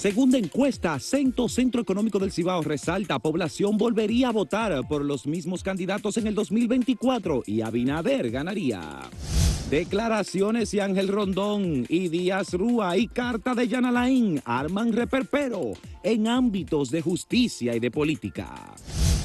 Segunda 0.00 0.38
encuesta, 0.38 0.98
Centro 0.98 1.82
Económico 1.82 2.18
del 2.18 2.32
Cibao 2.32 2.62
resalta, 2.62 3.18
población 3.18 3.76
volvería 3.76 4.28
a 4.28 4.32
votar 4.32 4.88
por 4.88 5.04
los 5.04 5.26
mismos 5.26 5.62
candidatos 5.62 6.16
en 6.16 6.26
el 6.26 6.34
2024 6.34 7.42
y 7.44 7.60
Abinader 7.60 8.30
ganaría. 8.30 8.80
Declaraciones 9.68 10.72
y 10.72 10.80
Ángel 10.80 11.08
Rondón 11.08 11.84
y 11.86 12.08
Díaz 12.08 12.54
Rúa 12.54 12.96
y 12.96 13.08
carta 13.08 13.54
de 13.54 13.68
Yanalain 13.68 14.40
arman 14.46 14.94
reperpero 14.94 15.72
en 16.02 16.28
ámbitos 16.28 16.90
de 16.90 17.02
justicia 17.02 17.76
y 17.76 17.78
de 17.78 17.90
política. 17.90 18.74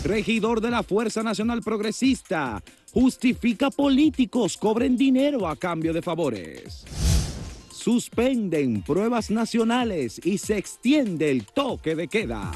Regidor 0.03 0.59
de 0.59 0.71
la 0.71 0.83
Fuerza 0.83 1.23
Nacional 1.23 1.61
Progresista 1.61 2.61
justifica 2.91 3.71
políticos 3.71 4.57
cobren 4.57 4.97
dinero 4.97 5.47
a 5.47 5.55
cambio 5.55 5.93
de 5.93 6.01
favores. 6.01 7.04
Suspenden 7.85 8.81
pruebas 8.81 9.29
nacionales 9.29 10.19
y 10.25 10.39
se 10.39 10.57
extiende 10.57 11.29
el 11.29 11.45
toque 11.45 11.95
de 11.95 12.07
queda. 12.07 12.51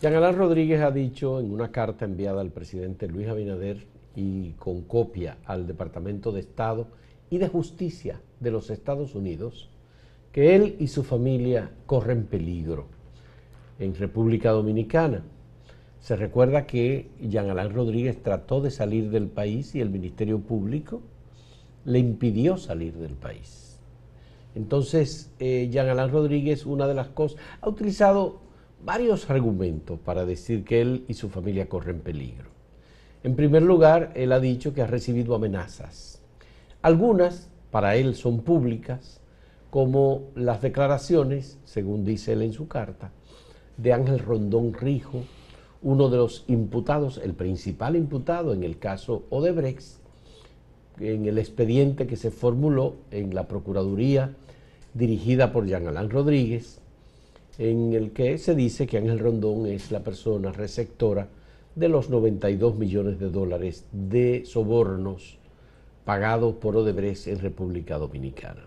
Jean 0.00 0.34
Rodríguez 0.34 0.80
ha 0.80 0.90
dicho 0.90 1.40
en 1.40 1.52
una 1.52 1.70
carta 1.70 2.06
enviada 2.06 2.40
al 2.40 2.52
presidente 2.52 3.06
Luis 3.06 3.28
Abinader 3.28 3.86
y 4.16 4.52
con 4.52 4.80
copia 4.80 5.36
al 5.44 5.66
Departamento 5.66 6.32
de 6.32 6.40
Estado 6.40 6.88
y 7.28 7.36
de 7.36 7.48
Justicia 7.48 8.22
de 8.40 8.50
los 8.50 8.70
Estados 8.70 9.14
Unidos 9.14 9.68
que 10.32 10.54
él 10.54 10.76
y 10.78 10.86
su 10.86 11.04
familia 11.04 11.70
corren 11.84 12.24
peligro 12.24 12.86
en 13.78 13.94
República 13.94 14.52
Dominicana. 14.52 15.22
Se 16.02 16.16
recuerda 16.16 16.66
que 16.66 17.08
Jean 17.20 17.48
Alain 17.48 17.72
Rodríguez 17.72 18.20
trató 18.20 18.60
de 18.60 18.72
salir 18.72 19.10
del 19.10 19.28
país 19.28 19.76
y 19.76 19.80
el 19.80 19.88
Ministerio 19.88 20.40
Público 20.40 21.00
le 21.84 22.00
impidió 22.00 22.56
salir 22.56 22.94
del 22.94 23.14
país. 23.14 23.78
Entonces, 24.56 25.30
eh, 25.38 25.68
Jean 25.70 25.88
Alain 25.88 26.10
Rodríguez, 26.10 26.66
una 26.66 26.88
de 26.88 26.94
las 26.94 27.06
cosas, 27.06 27.40
ha 27.60 27.68
utilizado 27.68 28.40
varios 28.84 29.30
argumentos 29.30 30.00
para 30.00 30.26
decir 30.26 30.64
que 30.64 30.80
él 30.80 31.04
y 31.06 31.14
su 31.14 31.28
familia 31.28 31.68
corren 31.68 32.00
peligro. 32.00 32.50
En 33.22 33.36
primer 33.36 33.62
lugar, 33.62 34.10
él 34.16 34.32
ha 34.32 34.40
dicho 34.40 34.74
que 34.74 34.82
ha 34.82 34.88
recibido 34.88 35.36
amenazas. 35.36 36.20
Algunas, 36.82 37.48
para 37.70 37.94
él, 37.94 38.16
son 38.16 38.40
públicas, 38.42 39.20
como 39.70 40.24
las 40.34 40.62
declaraciones, 40.62 41.60
según 41.64 42.04
dice 42.04 42.32
él 42.32 42.42
en 42.42 42.52
su 42.52 42.66
carta, 42.66 43.12
de 43.76 43.92
Ángel 43.92 44.18
Rondón 44.18 44.74
Rijo, 44.74 45.22
uno 45.82 46.08
de 46.08 46.16
los 46.16 46.44
imputados, 46.48 47.20
el 47.22 47.34
principal 47.34 47.96
imputado 47.96 48.52
en 48.52 48.62
el 48.62 48.78
caso 48.78 49.24
Odebrecht, 49.30 49.98
en 51.00 51.26
el 51.26 51.38
expediente 51.38 52.06
que 52.06 52.16
se 52.16 52.30
formuló 52.30 52.94
en 53.10 53.34
la 53.34 53.48
Procuraduría 53.48 54.34
dirigida 54.94 55.52
por 55.52 55.66
Jean 55.66 55.88
Alain 55.88 56.10
Rodríguez, 56.10 56.80
en 57.58 57.92
el 57.92 58.12
que 58.12 58.38
se 58.38 58.54
dice 58.54 58.86
que 58.86 58.98
Ángel 58.98 59.18
Rondón 59.18 59.66
es 59.66 59.90
la 59.90 60.00
persona 60.00 60.52
receptora 60.52 61.28
de 61.74 61.88
los 61.88 62.10
92 62.10 62.76
millones 62.76 63.18
de 63.18 63.30
dólares 63.30 63.86
de 63.92 64.44
sobornos 64.44 65.38
pagados 66.04 66.54
por 66.56 66.76
Odebrecht 66.76 67.26
en 67.28 67.38
República 67.38 67.98
Dominicana. 67.98 68.66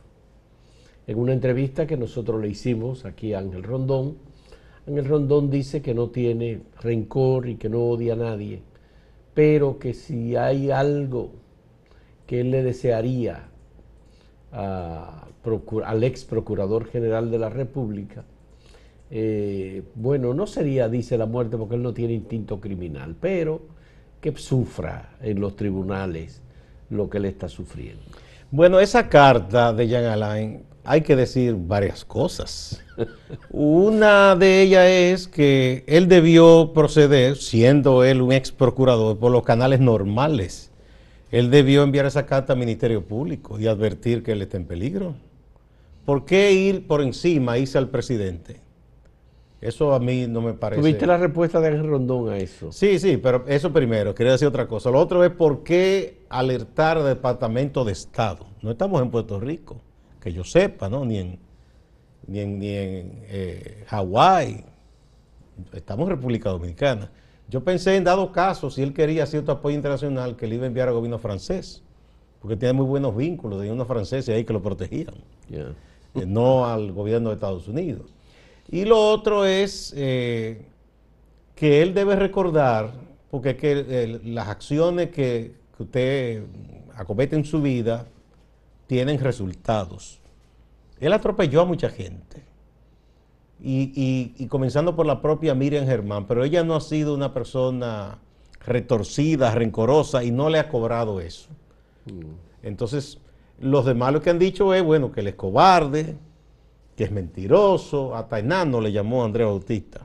En 1.07 1.19
una 1.19 1.33
entrevista 1.33 1.85
que 1.85 1.97
nosotros 1.97 2.41
le 2.41 2.49
hicimos 2.49 3.05
aquí 3.05 3.33
a 3.33 3.39
Ángel 3.39 3.63
Rondón, 3.63 4.17
Ángel 4.87 5.05
Rondón 5.05 5.49
dice 5.49 5.81
que 5.81 5.93
no 5.93 6.09
tiene 6.09 6.61
rencor 6.81 7.47
y 7.49 7.55
que 7.55 7.69
no 7.69 7.83
odia 7.83 8.13
a 8.13 8.17
nadie, 8.17 8.61
pero 9.33 9.79
que 9.79 9.93
si 9.93 10.35
hay 10.35 10.69
algo 10.69 11.31
que 12.27 12.41
él 12.41 12.51
le 12.51 12.63
desearía 12.63 13.49
al 14.51 16.03
ex 16.03 16.23
procurador 16.23 16.85
general 16.85 17.31
de 17.31 17.39
la 17.39 17.49
República, 17.49 18.23
eh, 19.11 19.83
bueno, 19.95 20.33
no 20.33 20.47
sería, 20.47 20.89
dice 20.89 21.17
la 21.17 21.25
muerte, 21.25 21.57
porque 21.57 21.75
él 21.75 21.83
no 21.83 21.93
tiene 21.93 22.13
instinto 22.13 22.59
criminal, 22.59 23.15
pero 23.19 23.61
que 24.21 24.35
sufra 24.35 25.15
en 25.21 25.39
los 25.39 25.55
tribunales 25.55 26.41
lo 26.89 27.09
que 27.09 27.17
él 27.17 27.25
está 27.25 27.47
sufriendo. 27.47 28.01
Bueno, 28.51 28.79
esa 28.79 29.09
carta 29.09 29.73
de 29.73 29.87
Jean 29.87 30.05
Alain, 30.05 30.63
hay 30.85 31.01
que 31.01 31.15
decir 31.15 31.55
varias 31.57 32.05
cosas. 32.05 32.83
Una 33.49 34.35
de 34.35 34.61
ellas 34.61 34.85
es 34.87 35.27
que 35.27 35.83
él 35.87 36.07
debió 36.07 36.71
proceder, 36.73 37.37
siendo 37.37 38.03
él 38.03 38.21
un 38.21 38.31
ex 38.31 38.51
procurador, 38.51 39.17
por 39.17 39.31
los 39.31 39.43
canales 39.43 39.79
normales. 39.79 40.71
Él 41.31 41.49
debió 41.51 41.83
enviar 41.83 42.05
esa 42.05 42.25
carta 42.25 42.53
al 42.53 42.59
Ministerio 42.59 43.03
Público 43.03 43.59
y 43.59 43.67
advertir 43.67 44.23
que 44.23 44.31
él 44.31 44.41
está 44.41 44.57
en 44.57 44.65
peligro. 44.65 45.15
¿Por 46.05 46.23
qué 46.23 46.53
ir 46.53 46.85
por 46.87 47.01
encima, 47.01 47.57
irse 47.57 47.77
al 47.77 47.89
presidente? 47.89 48.61
Eso 49.59 49.93
a 49.93 49.99
mí 49.99 50.27
no 50.27 50.41
me 50.41 50.53
parece. 50.53 50.81
¿Tuviste 50.81 51.07
la 51.07 51.17
respuesta 51.17 51.59
de 51.59 51.69
Ángel 51.69 51.87
Rondón 51.87 52.29
a 52.29 52.37
eso? 52.37 52.71
Sí, 52.71 52.99
sí, 52.99 53.17
pero 53.17 53.45
eso 53.47 53.73
primero, 53.73 54.13
quería 54.13 54.33
decir 54.33 54.47
otra 54.47 54.67
cosa. 54.67 54.91
Lo 54.91 54.99
otro 54.99 55.23
es 55.23 55.31
por 55.31 55.63
qué 55.63 56.19
alertar 56.29 56.97
al 56.99 57.05
Departamento 57.05 57.83
de 57.83 57.93
Estado. 57.93 58.45
No 58.61 58.69
estamos 58.69 59.01
en 59.01 59.09
Puerto 59.09 59.39
Rico, 59.39 59.81
que 60.25 60.33
yo 60.33 60.43
sepa, 60.43 60.89
¿no? 60.89 61.05
Ni 61.05 61.19
en, 61.19 61.37
ni 62.25 62.39
en, 62.39 62.57
ni 62.57 62.69
en 62.69 63.23
eh, 63.27 63.83
Hawái. 63.85 64.65
Estamos 65.71 66.05
en 66.05 66.15
República 66.15 66.49
Dominicana. 66.49 67.11
Yo 67.47 67.63
pensé 67.63 67.95
en 67.95 68.03
dado 68.03 68.31
caso, 68.31 68.71
si 68.71 68.81
él 68.81 68.91
quería 68.91 69.27
cierto 69.27 69.51
apoyo 69.51 69.75
internacional, 69.75 70.35
que 70.35 70.47
le 70.47 70.55
iba 70.55 70.63
a 70.63 70.67
enviar 70.67 70.87
al 70.87 70.95
gobierno 70.95 71.19
francés, 71.19 71.83
porque 72.41 72.57
tiene 72.57 72.73
muy 72.73 72.87
buenos 72.87 73.15
vínculos, 73.15 73.59
tenía 73.59 73.71
unos 73.71 73.87
franceses 73.87 74.35
ahí 74.35 74.43
que 74.45 74.53
lo 74.53 74.63
protegían, 74.63 75.13
eh, 75.51 76.25
no 76.25 76.65
al 76.65 76.91
gobierno 76.91 77.29
de 77.29 77.35
Estados 77.35 77.67
Unidos. 77.67 78.11
Y 78.67 78.85
lo 78.85 78.97
otro 79.11 79.45
es 79.45 79.93
eh, 79.95 80.65
que 81.53 81.83
él 81.83 81.93
debe 81.93 82.15
recordar, 82.15 82.93
porque 83.29 83.55
que, 83.57 84.19
las 84.23 84.47
acciones 84.47 85.11
que, 85.11 85.53
usted 85.77 86.45
acomete 86.95 87.35
en 87.35 87.45
su 87.45 87.61
vida 87.61 88.07
tienen 88.87 89.19
resultados. 89.19 90.19
Él 90.99 91.13
atropelló 91.13 91.61
a 91.61 91.65
mucha 91.65 91.89
gente. 91.89 92.43
Y, 93.61 94.47
comenzando 94.47 94.95
por 94.95 95.05
la 95.05 95.21
propia 95.21 95.55
Miriam 95.55 95.85
Germán, 95.85 96.27
pero 96.27 96.43
ella 96.43 96.63
no 96.63 96.75
ha 96.75 96.81
sido 96.81 97.15
una 97.15 97.33
persona 97.33 98.19
retorcida, 98.65 99.53
rencorosa 99.55 100.23
y 100.23 100.31
no 100.31 100.49
le 100.49 100.59
ha 100.59 100.69
cobrado 100.69 101.19
eso. 101.19 101.49
Mm. 102.05 102.67
Entonces, 102.67 103.19
los 103.59 103.85
demás 103.85 104.11
lo 104.13 104.21
que 104.21 104.29
han 104.29 104.39
dicho 104.39 104.73
es, 104.73 104.83
bueno, 104.83 105.11
que 105.11 105.21
él 105.21 105.27
es 105.27 105.35
cobarde, 105.35 106.17
que 106.95 107.05
es 107.05 107.11
mentiroso, 107.11 108.15
hasta 108.15 108.39
enano 108.39 108.81
le 108.81 108.91
llamó 108.91 109.23
Andrés 109.23 109.47
Bautista. 109.47 110.01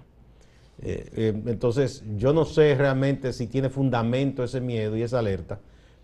Eh, 0.82 1.10
eh, 1.14 1.42
entonces, 1.46 2.02
yo 2.16 2.32
no 2.32 2.44
sé 2.44 2.74
realmente 2.74 3.32
si 3.32 3.46
tiene 3.46 3.68
fundamento 3.68 4.42
ese 4.42 4.60
miedo 4.60 4.96
y 4.96 5.02
esa 5.02 5.18
alerta, 5.18 5.60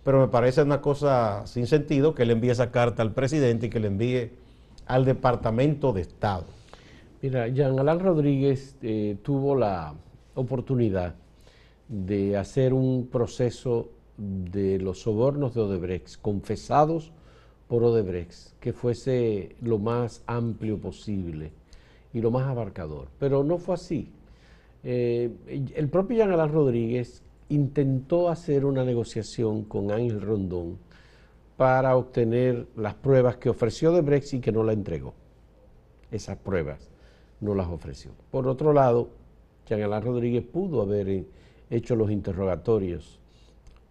pero 0.06 0.20
me 0.20 0.28
parece 0.28 0.62
una 0.62 0.80
cosa 0.80 1.44
sin 1.48 1.66
sentido 1.66 2.14
que 2.14 2.24
le 2.24 2.34
envíe 2.34 2.50
esa 2.50 2.70
carta 2.70 3.02
al 3.02 3.12
presidente 3.12 3.66
y 3.66 3.70
que 3.70 3.80
le 3.80 3.88
envíe 3.88 4.30
al 4.86 5.04
Departamento 5.04 5.92
de 5.92 6.02
Estado. 6.02 6.44
Mira, 7.20 7.48
Jean 7.48 7.76
Alain 7.76 7.98
Rodríguez 7.98 8.76
eh, 8.82 9.16
tuvo 9.24 9.56
la 9.56 9.94
oportunidad 10.36 11.16
de 11.88 12.36
hacer 12.36 12.72
un 12.72 13.08
proceso 13.08 13.88
de 14.16 14.78
los 14.78 15.00
sobornos 15.00 15.54
de 15.54 15.62
Odebrecht 15.62 16.22
confesados 16.22 17.10
por 17.66 17.82
Odebrecht, 17.82 18.56
que 18.60 18.72
fuese 18.72 19.56
lo 19.60 19.80
más 19.80 20.22
amplio 20.28 20.78
posible 20.78 21.50
y 22.14 22.20
lo 22.20 22.30
más 22.30 22.46
abarcador. 22.46 23.08
Pero 23.18 23.42
no 23.42 23.58
fue 23.58 23.74
así. 23.74 24.08
Eh, 24.84 25.32
el 25.74 25.88
propio 25.88 26.18
Jean 26.18 26.30
Alain 26.30 26.52
Rodríguez 26.52 27.24
intentó 27.48 28.28
hacer 28.28 28.64
una 28.64 28.84
negociación 28.84 29.64
con 29.64 29.90
Ángel 29.90 30.20
Rondón 30.20 30.78
para 31.56 31.96
obtener 31.96 32.66
las 32.76 32.94
pruebas 32.94 33.36
que 33.36 33.48
ofreció 33.48 33.92
Odebrecht 33.92 34.34
y 34.34 34.40
que 34.40 34.52
no 34.52 34.62
la 34.62 34.72
entregó. 34.72 35.14
Esas 36.10 36.36
pruebas 36.36 36.90
no 37.40 37.54
las 37.54 37.68
ofreció. 37.68 38.12
Por 38.30 38.46
otro 38.46 38.72
lado, 38.72 39.10
Alain 39.70 40.02
Rodríguez 40.02 40.44
pudo 40.44 40.82
haber 40.82 41.24
hecho 41.70 41.96
los 41.96 42.10
interrogatorios 42.10 43.18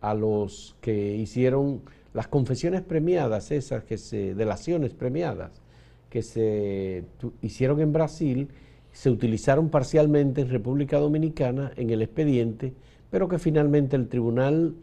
a 0.02 0.14
los 0.14 0.76
que 0.82 1.16
hicieron 1.16 1.82
las 2.14 2.28
confesiones 2.28 2.82
premiadas, 2.82 3.52
esas 3.52 3.84
que 3.84 3.98
se, 3.98 4.36
delaciones 4.36 4.94
premiadas, 4.94 5.62
que 6.10 6.22
se 6.22 7.04
hicieron 7.42 7.82
en 7.82 7.92
Brasil, 7.92 8.48
se 8.94 9.10
utilizaron 9.10 9.70
parcialmente 9.70 10.42
en 10.42 10.50
República 10.50 10.98
Dominicana 10.98 11.74
en 11.76 11.90
el 11.90 12.02
expediente, 12.02 12.74
pero 13.16 13.30
que 13.30 13.40
finalmente 13.40 13.96
el 13.96 14.10
tribunal 14.10 14.76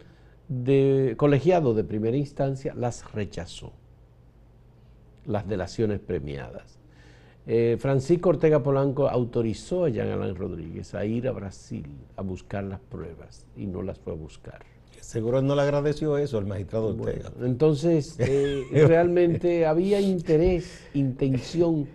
de, 0.48 1.16
colegiado 1.18 1.74
de 1.74 1.84
primera 1.84 2.16
instancia 2.16 2.72
las 2.74 3.12
rechazó, 3.12 3.74
las 5.26 5.46
delaciones 5.46 6.00
premiadas. 6.00 6.78
Eh, 7.46 7.76
Francisco 7.78 8.30
Ortega 8.30 8.62
Polanco 8.62 9.06
autorizó 9.06 9.84
a 9.84 9.90
Jean 9.90 10.08
Alain 10.08 10.34
Rodríguez 10.34 10.94
a 10.94 11.04
ir 11.04 11.28
a 11.28 11.32
Brasil 11.32 11.84
a 12.16 12.22
buscar 12.22 12.64
las 12.64 12.80
pruebas 12.80 13.46
y 13.54 13.66
no 13.66 13.82
las 13.82 13.98
fue 13.98 14.14
a 14.14 14.16
buscar. 14.16 14.60
Seguro 14.98 15.42
no 15.42 15.54
le 15.54 15.60
agradeció 15.60 16.16
eso 16.16 16.38
al 16.38 16.46
magistrado 16.46 16.96
Ortega. 16.98 17.30
entonces, 17.42 18.16
eh, 18.18 18.64
realmente 18.72 19.66
había 19.66 20.00
interés, 20.00 20.88
intención 20.94 21.86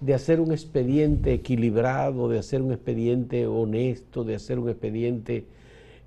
de 0.00 0.14
hacer 0.14 0.40
un 0.40 0.52
expediente 0.52 1.34
equilibrado, 1.34 2.30
de 2.30 2.38
hacer 2.38 2.62
un 2.62 2.72
expediente 2.72 3.46
honesto, 3.46 4.24
de 4.24 4.36
hacer 4.36 4.58
un 4.58 4.70
expediente 4.70 5.44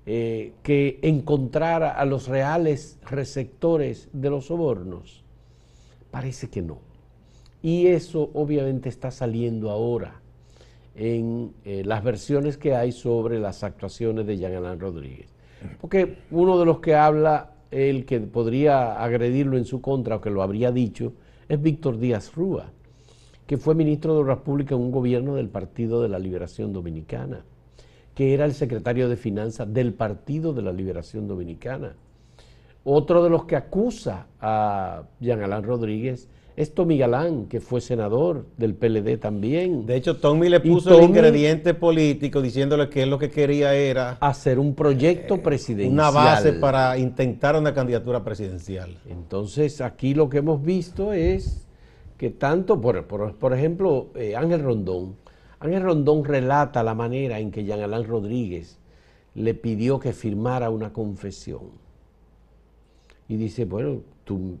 eh, 0.08 0.52
que 0.62 1.00
encontrara 1.02 1.90
a 1.90 2.04
los 2.04 2.28
reales 2.28 2.98
receptores 3.10 4.08
de 4.12 4.30
los 4.30 4.46
sobornos. 4.46 5.24
Parece 6.12 6.48
que 6.48 6.62
no. 6.62 6.78
Y 7.60 7.88
eso 7.88 8.30
obviamente 8.34 8.88
está 8.88 9.10
saliendo 9.10 9.68
ahora 9.68 10.20
en 10.94 11.52
eh, 11.64 11.82
las 11.84 12.04
versiones 12.04 12.56
que 12.56 12.76
hay 12.76 12.92
sobre 12.92 13.40
las 13.40 13.64
actuaciones 13.64 14.26
de 14.26 14.38
Jean 14.38 14.54
Alain 14.54 14.78
Rodríguez. 14.78 15.26
Porque 15.80 16.18
uno 16.30 16.56
de 16.56 16.66
los 16.66 16.78
que 16.78 16.94
habla, 16.94 17.54
el 17.72 18.06
que 18.06 18.20
podría 18.20 19.02
agredirlo 19.02 19.58
en 19.58 19.64
su 19.64 19.80
contra 19.80 20.16
o 20.16 20.20
que 20.20 20.30
lo 20.30 20.42
habría 20.42 20.70
dicho, 20.70 21.14
es 21.48 21.60
Víctor 21.60 21.98
Díaz 21.98 22.32
Rúa, 22.34 22.70
que 23.46 23.56
fue 23.56 23.74
ministro 23.74 24.14
de 24.14 24.20
Obras 24.20 24.38
Públicas 24.38 24.78
en 24.78 24.84
un 24.84 24.92
gobierno 24.92 25.34
del 25.34 25.48
Partido 25.48 26.00
de 26.00 26.08
la 26.08 26.20
Liberación 26.20 26.72
Dominicana, 26.72 27.44
que 28.16 28.32
era 28.32 28.46
el 28.46 28.54
secretario 28.54 29.10
de 29.10 29.16
Finanzas 29.16 29.70
del 29.72 29.92
Partido 29.92 30.54
de 30.54 30.62
la 30.62 30.72
Liberación 30.72 31.28
Dominicana. 31.28 31.96
Otro 32.82 33.22
de 33.22 33.28
los 33.28 33.44
que 33.44 33.56
acusa 33.56 34.26
a 34.40 35.02
Jean 35.20 35.42
Alain 35.42 35.62
Rodríguez 35.62 36.26
es 36.56 36.72
Tommy 36.72 36.96
Galán, 36.96 37.44
que 37.44 37.60
fue 37.60 37.82
senador 37.82 38.46
del 38.56 38.74
PLD 38.74 39.18
también. 39.18 39.84
De 39.84 39.96
hecho, 39.96 40.16
Tommy 40.16 40.48
le 40.48 40.60
puso 40.60 40.98
el 40.98 41.04
ingrediente 41.04 41.74
político 41.74 42.40
diciéndole 42.40 42.88
que 42.88 43.02
él 43.02 43.10
lo 43.10 43.18
que 43.18 43.30
quería 43.30 43.74
era... 43.74 44.16
Hacer 44.20 44.58
un 44.58 44.74
proyecto 44.74 45.34
eh, 45.34 45.38
presidencial. 45.38 45.92
Una 45.92 46.10
base 46.10 46.54
para 46.54 46.96
intentar 46.96 47.54
una 47.54 47.74
candidatura 47.74 48.24
presidencial. 48.24 48.96
Entonces, 49.10 49.82
aquí 49.82 50.14
lo 50.14 50.30
que 50.30 50.38
hemos 50.38 50.62
visto 50.62 51.12
es 51.12 51.66
que 52.16 52.30
tanto, 52.30 52.80
por, 52.80 53.04
por, 53.04 53.52
ejemplo, 53.52 54.06
eh, 54.14 54.34
Ángel 54.34 54.62
Rondón, 54.62 55.16
Ángel 55.60 55.82
Rondón 55.82 56.24
relata 56.24 56.82
la 56.82 56.94
manera 56.94 57.38
en 57.38 57.50
que 57.50 57.64
Jean 57.64 57.80
Alain 57.80 58.06
Rodríguez 58.06 58.78
le 59.34 59.54
pidió 59.54 59.98
que 59.98 60.12
firmara 60.12 60.70
una 60.70 60.92
confesión. 60.92 61.70
Y 63.28 63.36
dice, 63.36 63.64
bueno, 63.64 64.00
tú 64.24 64.58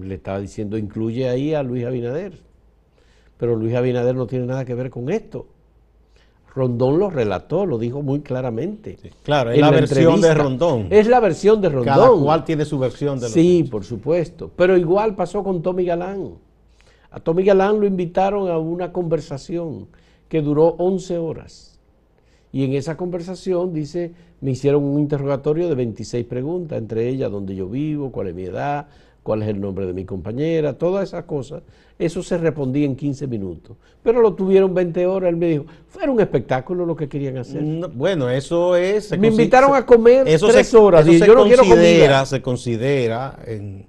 le 0.00 0.14
estaba 0.14 0.40
diciendo, 0.40 0.78
incluye 0.78 1.28
ahí 1.28 1.54
a 1.54 1.62
Luis 1.62 1.84
Abinader. 1.84 2.38
Pero 3.36 3.56
Luis 3.56 3.74
Abinader 3.74 4.14
no 4.14 4.26
tiene 4.26 4.46
nada 4.46 4.64
que 4.64 4.74
ver 4.74 4.90
con 4.90 5.10
esto. 5.10 5.46
Rondón 6.54 6.98
lo 6.98 7.10
relató, 7.10 7.64
lo 7.64 7.78
dijo 7.78 8.02
muy 8.02 8.20
claramente. 8.20 8.98
claro, 9.22 9.50
es 9.50 9.60
la, 9.60 9.70
versión 9.70 10.20
de 10.20 10.34
Rondón. 10.34 10.86
Es 10.90 11.06
la 11.06 11.20
versión 11.20 11.60
de 11.60 11.68
Rondón. 11.68 11.94
Cada 11.94 12.10
cual 12.10 12.44
tiene 12.44 12.64
su 12.64 12.78
versión 12.78 13.20
de 13.20 13.28
lo 13.28 13.32
Sí, 13.32 13.64
por 13.70 13.84
supuesto. 13.84 14.50
Pero 14.56 14.76
igual 14.76 15.14
pasó 15.14 15.44
con 15.44 15.62
Tommy 15.62 15.84
Galán. 15.84 16.34
A 17.12 17.20
Tommy 17.20 17.44
Galán 17.44 17.80
lo 17.80 17.86
invitaron 17.86 18.50
a 18.50 18.58
una 18.58 18.92
conversación 18.92 19.86
que 20.30 20.40
duró 20.40 20.68
11 20.78 21.18
horas. 21.18 21.78
Y 22.52 22.64
en 22.64 22.72
esa 22.72 22.96
conversación, 22.96 23.74
dice, 23.74 24.12
me 24.40 24.52
hicieron 24.52 24.82
un 24.84 24.98
interrogatorio 24.98 25.68
de 25.68 25.74
26 25.74 26.24
preguntas, 26.24 26.78
entre 26.78 27.08
ellas 27.08 27.30
dónde 27.30 27.54
yo 27.54 27.68
vivo, 27.68 28.10
cuál 28.10 28.28
es 28.28 28.34
mi 28.34 28.44
edad, 28.44 28.86
cuál 29.22 29.42
es 29.42 29.48
el 29.48 29.60
nombre 29.60 29.86
de 29.86 29.92
mi 29.92 30.04
compañera, 30.04 30.78
todas 30.78 31.08
esas 31.08 31.24
cosas, 31.24 31.62
eso 31.98 32.22
se 32.22 32.38
respondía 32.38 32.86
en 32.86 32.96
15 32.96 33.26
minutos. 33.26 33.76
Pero 34.02 34.20
lo 34.20 34.34
tuvieron 34.34 34.72
20 34.72 35.04
horas, 35.06 35.30
él 35.30 35.36
me 35.36 35.48
dijo, 35.48 35.66
fue 35.88 36.08
un 36.08 36.20
espectáculo 36.20 36.86
lo 36.86 36.96
que 36.96 37.08
querían 37.08 37.36
hacer. 37.36 37.62
bueno, 37.92 38.30
eso 38.30 38.76
es... 38.76 39.16
Me 39.18 39.28
invitaron 39.28 39.74
a 39.74 39.84
comer 39.84 40.24
tres 40.24 40.74
horas 40.74 41.06
y 41.06 41.18
yo 41.18 41.34
no 41.34 41.44
quiero 41.44 41.64
comida. 41.64 42.24
Se 42.24 42.40
considera 42.40 43.38
en 43.46 43.86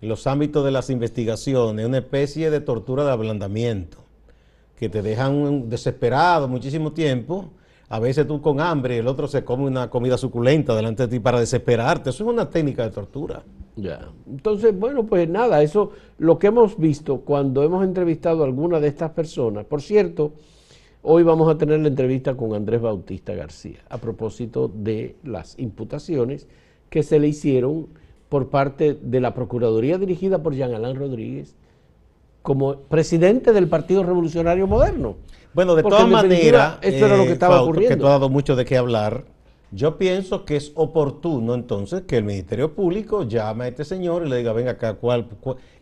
los 0.00 0.26
ámbitos 0.26 0.64
de 0.64 0.72
las 0.72 0.90
investigaciones 0.90 1.86
una 1.86 1.98
especie 1.98 2.50
de 2.50 2.60
tortura 2.60 3.04
de 3.04 3.12
ablandamiento, 3.12 4.03
que 4.76 4.88
te 4.88 5.02
dejan 5.02 5.68
desesperado 5.68 6.48
muchísimo 6.48 6.92
tiempo. 6.92 7.50
A 7.88 7.98
veces 7.98 8.26
tú 8.26 8.40
con 8.40 8.60
hambre, 8.60 8.98
el 8.98 9.06
otro 9.06 9.28
se 9.28 9.44
come 9.44 9.64
una 9.64 9.88
comida 9.90 10.18
suculenta 10.18 10.74
delante 10.74 11.04
de 11.04 11.08
ti 11.08 11.20
para 11.20 11.38
desesperarte. 11.38 12.10
Eso 12.10 12.24
es 12.24 12.30
una 12.30 12.50
técnica 12.50 12.82
de 12.82 12.90
tortura. 12.90 13.42
Ya. 13.76 14.08
Entonces, 14.28 14.76
bueno, 14.76 15.04
pues 15.04 15.28
nada, 15.28 15.62
eso 15.62 15.90
lo 16.18 16.38
que 16.38 16.48
hemos 16.48 16.78
visto 16.78 17.20
cuando 17.20 17.62
hemos 17.62 17.84
entrevistado 17.84 18.42
a 18.42 18.46
alguna 18.46 18.80
de 18.80 18.88
estas 18.88 19.10
personas. 19.10 19.64
Por 19.64 19.82
cierto, 19.82 20.32
hoy 21.02 21.22
vamos 21.22 21.52
a 21.52 21.58
tener 21.58 21.80
la 21.80 21.88
entrevista 21.88 22.36
con 22.36 22.54
Andrés 22.54 22.80
Bautista 22.80 23.34
García 23.34 23.78
a 23.88 23.98
propósito 23.98 24.70
de 24.72 25.16
las 25.24 25.58
imputaciones 25.58 26.48
que 26.88 27.02
se 27.02 27.18
le 27.18 27.28
hicieron 27.28 27.88
por 28.28 28.48
parte 28.48 28.94
de 28.94 29.20
la 29.20 29.34
Procuraduría 29.34 29.98
dirigida 29.98 30.42
por 30.42 30.54
Jean 30.54 30.74
Alain 30.74 30.96
Rodríguez 30.96 31.54
como 32.44 32.76
presidente 32.76 33.52
del 33.52 33.66
Partido 33.66 34.04
Revolucionario 34.04 34.68
Moderno. 34.68 35.16
Bueno, 35.52 35.74
de 35.74 35.82
todas 35.82 36.06
maneras, 36.06 36.76
esto 36.82 37.06
era 37.06 37.16
lo 37.16 37.24
que 37.24 37.30
eh, 37.30 37.32
estaba 37.32 37.62
ocurriendo. 37.62 37.96
Que 37.96 38.00
tú 38.00 38.06
has 38.06 38.12
dado 38.12 38.28
mucho 38.28 38.54
de 38.54 38.64
qué 38.64 38.76
hablar 38.76 39.24
yo 39.74 39.98
pienso 39.98 40.44
que 40.44 40.54
es 40.54 40.70
oportuno 40.76 41.52
entonces 41.52 42.02
que 42.02 42.16
el 42.16 42.22
Ministerio 42.22 42.74
Público 42.74 43.24
llame 43.24 43.64
a 43.64 43.68
este 43.68 43.84
señor 43.84 44.24
y 44.24 44.28
le 44.30 44.36
diga, 44.36 44.52
venga 44.52 44.72
acá, 44.72 44.94
¿cuál, 44.94 45.26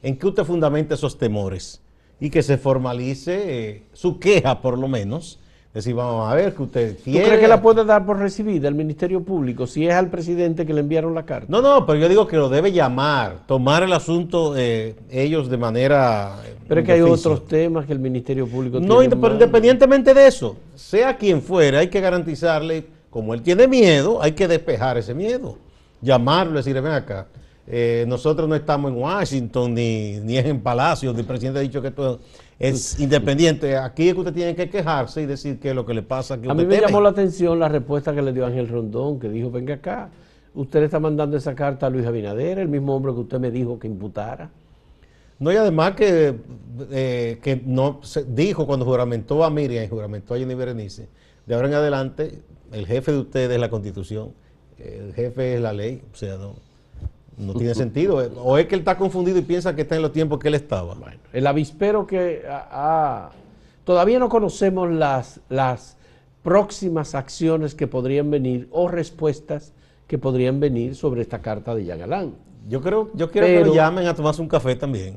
en 0.03 0.19
qué 0.19 0.27
usted 0.27 0.45
fundamenta 0.45 0.95
esos 0.95 1.19
temores? 1.19 1.83
Y 2.19 2.31
que 2.31 2.43
se 2.43 2.57
formalice 2.57 3.69
eh, 3.69 3.83
su 3.93 4.19
queja 4.19 4.63
por 4.63 4.79
lo 4.79 4.89
menos. 4.89 5.41
Decir, 5.75 5.95
vamos 5.95 6.31
a 6.31 6.35
ver 6.35 6.55
que 6.55 6.63
usted 6.65 6.99
tiene... 7.03 7.21
¿Tú 7.21 7.27
crees 7.27 7.41
que 7.41 7.49
la 7.49 7.63
puede 7.63 7.83
dar 7.87 8.05
por 8.05 8.19
recibida 8.19 8.69
el 8.69 8.75
Ministerio 8.75 9.23
Público 9.23 9.67
si 9.67 9.87
es 9.87 9.95
al 9.95 10.11
presidente 10.11 10.67
que 10.67 10.75
le 10.75 10.81
enviaron 10.81 11.15
la 11.15 11.25
carta? 11.25 11.47
No, 11.49 11.63
no, 11.63 11.87
pero 11.87 11.99
yo 11.99 12.11
digo 12.11 12.27
que 12.27 12.37
lo 12.37 12.51
debe 12.51 12.73
llamar, 12.73 13.39
tomar 13.47 13.83
el 13.83 13.93
asunto 13.95 14.53
eh, 14.55 14.95
ellos 15.11 15.49
de 15.49 15.57
manera... 15.57 16.37
Eh, 16.45 16.57
pero 16.69 16.83
es 16.83 16.87
que 16.87 16.93
hay 16.93 17.01
otros 17.01 17.47
temas 17.47 17.87
que 17.87 17.93
el 17.95 18.01
Ministerio 18.01 18.47
Público 18.47 18.81
no, 18.81 18.99
tiene. 18.99 19.15
No, 19.15 19.21
pero 19.23 19.33
independientemente 19.33 20.13
de 20.13 20.27
eso, 20.27 20.59
sea 20.75 21.17
quien 21.17 21.41
fuera, 21.41 21.79
hay 21.79 21.89
que 21.89 22.03
garantizarle 22.03 22.85
como 23.09 23.33
él 23.33 23.41
tiene 23.41 23.67
miedo, 23.67 24.23
hay 24.23 24.33
que 24.33 24.47
despejar 24.47 24.99
ese 24.99 25.15
miedo. 25.15 25.57
Llamarlo 26.03 26.53
y 26.53 26.57
decirle, 26.57 26.83
ven 26.83 26.93
acá, 26.93 27.29
eh, 27.67 28.05
nosotros 28.09 28.49
no 28.49 28.55
estamos 28.55 28.91
en 28.91 28.99
Washington 28.99 29.75
ni, 29.75 30.19
ni 30.21 30.37
en 30.37 30.61
Palacio, 30.61 31.11
el 31.11 31.25
presidente 31.25 31.61
ha 31.61 31.63
dicho 31.63 31.81
que 31.81 31.89
esto 31.89 32.21
es 32.59 32.99
independiente. 33.01 33.77
Aquí 33.77 34.09
es 34.09 34.15
que 34.15 34.21
usted 34.21 34.33
tiene 34.35 34.55
que 34.55 34.69
quejarse 34.69 35.23
y 35.23 35.27
decir 35.27 35.59
qué 35.59 35.71
es 35.71 35.75
lo 35.75 35.87
que 35.87 35.95
le 35.95 36.03
pasa. 36.03 36.35
a 36.35 36.55
mí 36.55 36.65
me 36.65 36.81
llamó 36.81 37.01
la 37.01 37.11
atención 37.11 37.59
la 37.59 37.69
respuesta 37.69 38.15
que 38.15 38.23
le 38.23 38.33
dio 38.33 38.47
Ángel 38.47 38.69
Rondón, 38.69 39.19
que 39.19 39.29
dijo, 39.29 39.51
venga 39.51 39.75
acá, 39.75 40.11
usted 40.55 40.81
le 40.81 40.87
está 40.87 41.01
mandando 41.01 41.37
esa 41.37 41.55
carta 41.55 41.87
a 41.87 41.91
Luis 41.91 42.07
Abinader, 42.07 42.59
el 42.59 42.69
mismo 42.69 42.95
hombre 42.95 43.13
que 43.13 43.21
usted 43.21 43.39
me 43.39 43.51
dijo 43.51 43.79
que 43.79 43.87
imputara. 43.87 44.51
No, 45.39 45.53
y 45.53 45.57
además 45.57 45.95
que, 45.97 46.37
eh, 46.93 47.39
que 47.43 47.61
no 47.65 47.99
se 48.03 48.25
dijo 48.25 48.65
cuando 48.65 48.85
juramentó 48.85 49.43
a 49.43 49.51
Miriam 49.51 49.85
y 49.85 49.89
juramentó 49.89 50.35
a 50.35 50.39
Jenny 50.39 50.55
Berenice, 50.55 51.09
de 51.47 51.55
ahora 51.55 51.67
en 51.67 51.75
adelante 51.75 52.43
el 52.71 52.87
jefe 52.87 53.11
de 53.11 53.19
ustedes 53.19 53.51
es 53.51 53.61
la 53.61 53.69
constitución, 53.69 54.33
el 54.79 55.13
jefe 55.15 55.55
es 55.55 55.61
la 55.61 55.73
ley, 55.73 56.01
o 56.13 56.17
sea, 56.17 56.37
no, 56.37 56.55
no 57.37 57.55
tiene 57.55 57.75
sentido. 57.75 58.17
O 58.43 58.59
es 58.59 58.67
que 58.67 58.75
él 58.75 58.81
está 58.81 58.97
confundido 58.97 59.39
y 59.39 59.43
piensa 59.43 59.75
que 59.75 59.83
está 59.83 59.97
en 59.97 60.03
los 60.03 60.13
tiempos 60.13 60.39
que 60.39 60.49
él 60.49 60.55
estaba. 60.55 60.95
Bueno, 60.95 61.17
el 61.33 61.47
avispero 61.47 62.07
que 62.07 62.43
todavía 63.85 64.19
no 64.19 64.29
conocemos 64.29 64.91
las, 64.91 65.41
las 65.49 65.97
próximas 66.43 67.15
acciones 67.15 67.75
que 67.75 67.87
podrían 67.87 68.31
venir 68.31 68.69
o 68.71 68.89
respuestas 68.89 69.73
que 70.07 70.19
podrían 70.19 70.61
venir 70.61 70.95
sobre 70.95 71.23
esta 71.23 71.41
carta 71.41 71.75
de 71.75 71.85
Yagalán. 71.85 72.35
Yo 72.69 72.81
creo, 72.81 73.11
yo 73.15 73.31
quiero 73.31 73.47
que 73.47 73.65
lo 73.65 73.75
llamen 73.75 74.07
a 74.07 74.15
tomarse 74.15 74.43
un 74.43 74.49
café 74.49 74.77
también. 74.77 75.17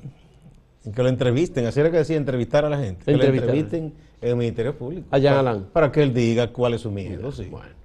Que 0.93 1.01
lo 1.01 1.09
entrevisten, 1.09 1.65
así 1.65 1.79
era 1.79 1.89
que 1.89 1.97
decía, 1.97 2.15
entrevistar 2.15 2.63
a 2.63 2.69
la 2.69 2.77
gente. 2.77 3.05
Que 3.05 3.17
lo 3.17 3.23
entrevisten 3.23 3.93
en 4.21 4.29
el 4.29 4.35
Ministerio 4.35 4.77
Público. 4.77 5.07
Allá 5.11 5.39
Alain. 5.39 5.65
Para 5.73 5.91
que 5.91 6.03
él 6.03 6.13
diga 6.13 6.51
cuál 6.53 6.75
es 6.75 6.81
su 6.81 6.91
miedo. 6.91 7.31
Bueno. 7.49 7.84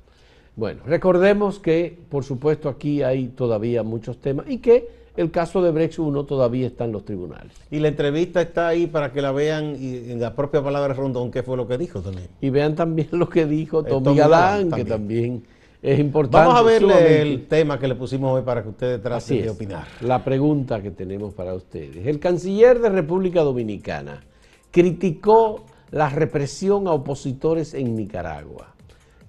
Recordemos 0.86 1.58
que, 1.58 1.98
por 2.08 2.24
supuesto, 2.24 2.68
aquí 2.68 3.02
hay 3.02 3.28
todavía 3.28 3.82
muchos 3.82 4.18
temas 4.18 4.46
y 4.48 4.58
que 4.58 5.00
el 5.16 5.30
caso 5.30 5.62
de 5.62 5.70
Brex 5.70 5.98
1 5.98 6.24
todavía 6.24 6.66
está 6.66 6.84
en 6.84 6.92
los 6.92 7.04
tribunales. 7.04 7.52
Y 7.70 7.78
la 7.78 7.88
entrevista 7.88 8.40
está 8.40 8.68
ahí 8.68 8.86
para 8.86 9.12
que 9.12 9.20
la 9.20 9.32
vean 9.32 9.76
y 9.78 10.10
en 10.10 10.20
la 10.20 10.34
propia 10.34 10.62
palabra 10.62 10.94
Rondón, 10.94 11.30
qué 11.30 11.42
fue 11.42 11.56
lo 11.56 11.66
que 11.66 11.78
dijo 11.78 12.00
también. 12.00 12.28
Y 12.40 12.50
vean 12.50 12.74
también 12.74 13.08
lo 13.12 13.28
que 13.28 13.46
dijo 13.46 13.80
eh, 13.80 13.88
Tommy, 13.88 14.16
Galán, 14.16 14.70
que 14.70 14.84
también 14.84 15.42
es 15.82 15.98
importante. 15.98 16.46
Vamos 16.46 16.60
a 16.60 16.62
verle 16.62 17.22
el 17.22 17.46
tema 17.46 17.78
que 17.78 17.88
le 17.88 17.94
pusimos 17.94 18.32
hoy 18.32 18.42
para 18.42 18.62
que 18.62 18.68
ustedes 18.68 19.02
traten 19.02 19.42
de 19.42 19.50
opinar. 19.50 19.86
La 20.00 20.22
pregunta 20.24 20.82
que 20.82 20.90
tenemos 20.90 21.34
para 21.34 21.54
ustedes. 21.54 22.06
El 22.06 22.18
canciller 22.18 22.80
de 22.80 22.88
República 22.90 23.42
Dominicana 23.42 24.22
criticó 24.70 25.64
la 25.90 26.08
represión 26.08 26.86
a 26.86 26.92
opositores 26.92 27.74
en 27.74 27.96
Nicaragua. 27.96 28.74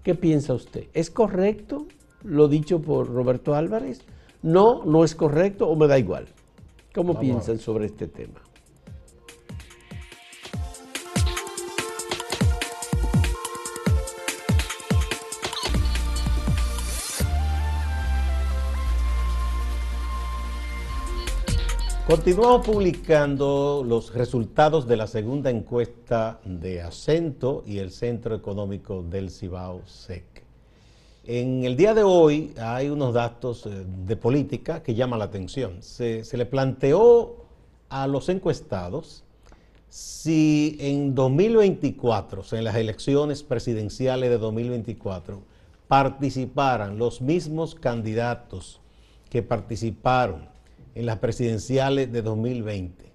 ¿Qué 0.03 0.15
piensa 0.15 0.53
usted? 0.53 0.85
¿Es 0.93 1.11
correcto 1.11 1.85
lo 2.23 2.47
dicho 2.47 2.81
por 2.81 3.07
Roberto 3.07 3.53
Álvarez? 3.55 4.01
No, 4.41 4.83
no 4.85 5.03
es 5.03 5.13
correcto 5.13 5.67
o 5.67 5.75
me 5.75 5.87
da 5.87 5.99
igual. 5.99 6.25
¿Cómo 6.93 7.19
piensan 7.19 7.59
sobre 7.59 7.85
este 7.85 8.07
tema? 8.07 8.41
Continuamos 22.11 22.65
publicando 22.65 23.85
los 23.87 24.13
resultados 24.13 24.85
de 24.85 24.97
la 24.97 25.07
segunda 25.07 25.49
encuesta 25.49 26.41
de 26.43 26.81
Acento 26.81 27.63
y 27.65 27.77
el 27.77 27.89
Centro 27.89 28.35
Económico 28.35 29.01
del 29.01 29.29
Cibao 29.29 29.83
SEC. 29.85 30.25
En 31.23 31.63
el 31.63 31.77
día 31.77 31.93
de 31.93 32.03
hoy 32.03 32.53
hay 32.59 32.89
unos 32.89 33.13
datos 33.13 33.65
eh, 33.65 33.85
de 34.05 34.17
política 34.17 34.83
que 34.83 34.93
llaman 34.93 35.19
la 35.19 35.25
atención. 35.25 35.81
Se, 35.81 36.25
le 36.33 36.45
planteó 36.45 37.45
a 37.87 38.07
los 38.07 38.27
encuestados 38.27 39.23
si 39.87 40.75
en 40.81 41.15
2024, 41.15 42.41
o 42.41 42.43
sea, 42.43 42.59
en 42.59 42.65
las 42.65 42.75
elecciones 42.75 43.41
presidenciales 43.41 44.29
de 44.29 44.37
2024, 44.37 45.41
participaran 45.87 46.97
los 46.97 47.21
mismos 47.21 47.73
candidatos 47.73 48.81
que 49.29 49.41
participaron 49.41 50.50
en 50.95 51.05
las 51.05 51.19
presidenciales 51.19 52.11
de 52.11 52.21
2020, 52.21 53.11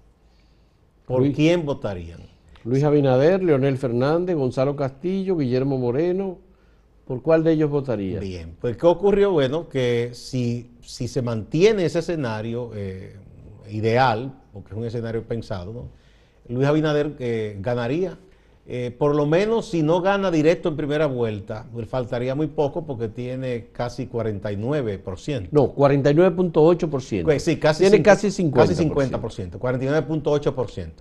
¿por 1.05 1.31
quién 1.31 1.65
votarían? 1.65 2.21
Luis 2.63 2.83
Abinader, 2.83 3.43
Leonel 3.43 3.77
Fernández, 3.77 4.35
Gonzalo 4.35 4.75
Castillo, 4.75 5.37
Guillermo 5.37 5.77
Moreno. 5.77 6.39
¿Por 7.05 7.21
cuál 7.21 7.43
de 7.45 7.53
ellos 7.53 7.69
votaría? 7.69 8.19
Bien, 8.19 8.57
pues 8.59 8.75
¿qué 8.75 8.85
ocurrió? 8.85 9.31
Bueno, 9.31 9.69
que 9.69 10.09
si, 10.11 10.71
si 10.81 11.07
se 11.07 11.21
mantiene 11.21 11.85
ese 11.85 11.99
escenario 11.99 12.71
eh, 12.75 13.15
ideal, 13.69 14.33
porque 14.51 14.71
es 14.71 14.77
un 14.77 14.85
escenario 14.85 15.23
pensado, 15.23 15.87
Luis 16.49 16.67
Abinader 16.67 17.15
eh, 17.19 17.57
ganaría 17.61 18.17
eh, 18.69 18.91
por 18.91 19.15
lo 19.15 19.25
menos 19.25 19.69
si 19.69 19.81
no 19.81 20.01
gana 20.01 20.29
directo 20.29 20.67
en 20.67 20.75
primera 20.75 21.05
vuelta, 21.05 21.65
le 21.73 21.85
faltaría 21.85 22.35
muy 22.35 22.47
poco 22.47 22.85
porque 22.85 23.07
tiene 23.07 23.67
casi 23.71 24.07
49%. 24.09 25.47
No, 25.51 25.73
49.8%. 25.73 27.23
Pues 27.23 27.43
sí, 27.43 27.57
casi 27.57 27.83
tiene 27.83 28.03
casi 28.03 28.27
50%. 28.27 28.51
Casi 28.51 28.75
50%, 28.75 29.51
49.8%. 29.57 30.91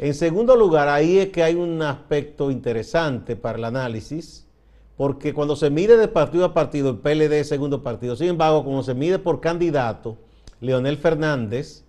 En 0.00 0.12
segundo 0.12 0.56
lugar, 0.56 0.88
ahí 0.88 1.18
es 1.18 1.28
que 1.28 1.44
hay 1.44 1.54
un 1.54 1.80
aspecto 1.82 2.50
interesante 2.50 3.36
para 3.36 3.58
el 3.58 3.64
análisis, 3.64 4.48
porque 4.96 5.32
cuando 5.32 5.54
se 5.54 5.70
mide 5.70 5.96
de 5.96 6.08
partido 6.08 6.44
a 6.44 6.52
partido, 6.52 6.90
el 6.90 6.96
PLD 6.98 7.32
es 7.34 7.48
segundo 7.48 7.84
partido. 7.84 8.16
Sin 8.16 8.26
embargo, 8.26 8.64
cuando 8.64 8.82
se 8.82 8.94
mide 8.94 9.20
por 9.20 9.40
candidato, 9.40 10.16
Leonel 10.60 10.96
Fernández 10.96 11.83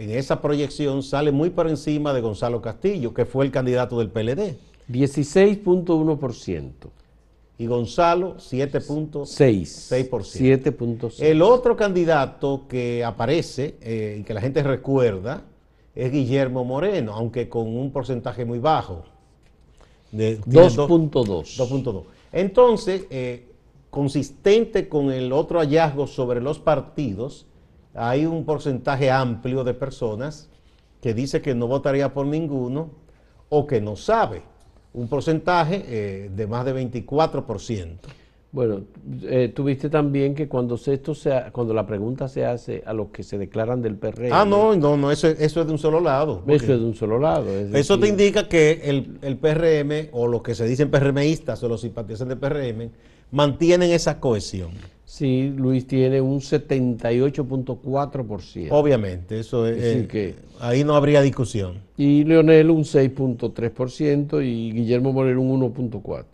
en 0.00 0.10
esa 0.12 0.40
proyección 0.40 1.02
sale 1.02 1.30
muy 1.30 1.50
por 1.50 1.68
encima 1.68 2.14
de 2.14 2.22
Gonzalo 2.22 2.62
Castillo, 2.62 3.12
que 3.12 3.26
fue 3.26 3.44
el 3.44 3.50
candidato 3.50 3.98
del 3.98 4.08
PLD. 4.08 4.56
16.1%. 4.88 6.72
Y 7.58 7.66
Gonzalo, 7.66 8.36
7.6%. 8.36 9.26
7.6%. 9.26 11.22
El 11.22 11.42
otro 11.42 11.76
candidato 11.76 12.62
que 12.66 13.04
aparece 13.04 13.74
eh, 13.82 14.16
y 14.20 14.22
que 14.24 14.32
la 14.32 14.40
gente 14.40 14.62
recuerda 14.62 15.42
es 15.94 16.10
Guillermo 16.10 16.64
Moreno, 16.64 17.12
aunque 17.12 17.50
con 17.50 17.68
un 17.68 17.92
porcentaje 17.92 18.46
muy 18.46 18.58
bajo. 18.58 19.04
2.2. 20.14 21.10
2.2. 21.10 22.04
Entonces, 22.32 23.04
eh, 23.10 23.50
consistente 23.90 24.88
con 24.88 25.12
el 25.12 25.30
otro 25.34 25.58
hallazgo 25.58 26.06
sobre 26.06 26.40
los 26.40 26.58
partidos, 26.58 27.44
hay 27.94 28.26
un 28.26 28.44
porcentaje 28.44 29.10
amplio 29.10 29.64
de 29.64 29.74
personas 29.74 30.48
que 31.00 31.14
dice 31.14 31.40
que 31.40 31.54
no 31.54 31.66
votaría 31.66 32.12
por 32.12 32.26
ninguno 32.26 32.90
o 33.48 33.66
que 33.66 33.80
no 33.80 33.96
sabe. 33.96 34.42
Un 34.92 35.08
porcentaje 35.08 35.84
eh, 35.86 36.30
de 36.34 36.46
más 36.46 36.64
de 36.64 36.74
24%. 36.74 37.98
Bueno, 38.52 38.80
eh, 39.22 39.52
tuviste 39.54 39.88
también 39.88 40.34
que 40.34 40.48
cuando 40.48 40.74
esto 40.74 41.14
sea, 41.14 41.52
cuando 41.52 41.72
la 41.72 41.86
pregunta 41.86 42.26
se 42.26 42.44
hace 42.44 42.82
a 42.84 42.92
los 42.92 43.10
que 43.10 43.22
se 43.22 43.38
declaran 43.38 43.80
del 43.80 43.94
PRM. 43.94 44.32
Ah, 44.32 44.44
no, 44.44 44.74
no, 44.74 44.96
no, 44.96 45.12
eso, 45.12 45.28
eso 45.28 45.60
es 45.60 45.66
de 45.66 45.72
un 45.72 45.78
solo 45.78 46.00
lado. 46.00 46.42
Eso 46.48 46.72
es 46.72 46.80
de 46.80 46.84
un 46.84 46.96
solo 46.96 47.20
lado. 47.20 47.48
eso 47.48 48.00
te 48.00 48.08
indica 48.08 48.48
que 48.48 48.80
el, 48.84 49.18
el, 49.22 49.36
PRM 49.36 50.08
o 50.10 50.26
los 50.26 50.42
que 50.42 50.56
se 50.56 50.66
dicen 50.66 50.90
PRMistas 50.90 51.62
o 51.62 51.68
los 51.68 51.80
simpatizantes 51.82 52.40
del 52.40 52.50
PRM 52.50 52.90
mantienen 53.30 53.92
esa 53.92 54.18
cohesión. 54.18 54.70
Sí, 55.10 55.52
Luis 55.56 55.88
tiene 55.88 56.20
un 56.20 56.38
78.4%. 56.38 58.68
Obviamente, 58.70 59.40
eso 59.40 59.66
es, 59.66 59.82
eh, 59.82 60.06
que, 60.08 60.36
ahí 60.60 60.84
no 60.84 60.94
habría 60.94 61.20
discusión. 61.20 61.80
Y 61.96 62.22
Leonel 62.22 62.70
un 62.70 62.84
6.3% 62.84 64.40
y 64.40 64.70
Guillermo 64.70 65.12
Moreno 65.12 65.42
un 65.42 65.74
1.4%. 65.74 66.26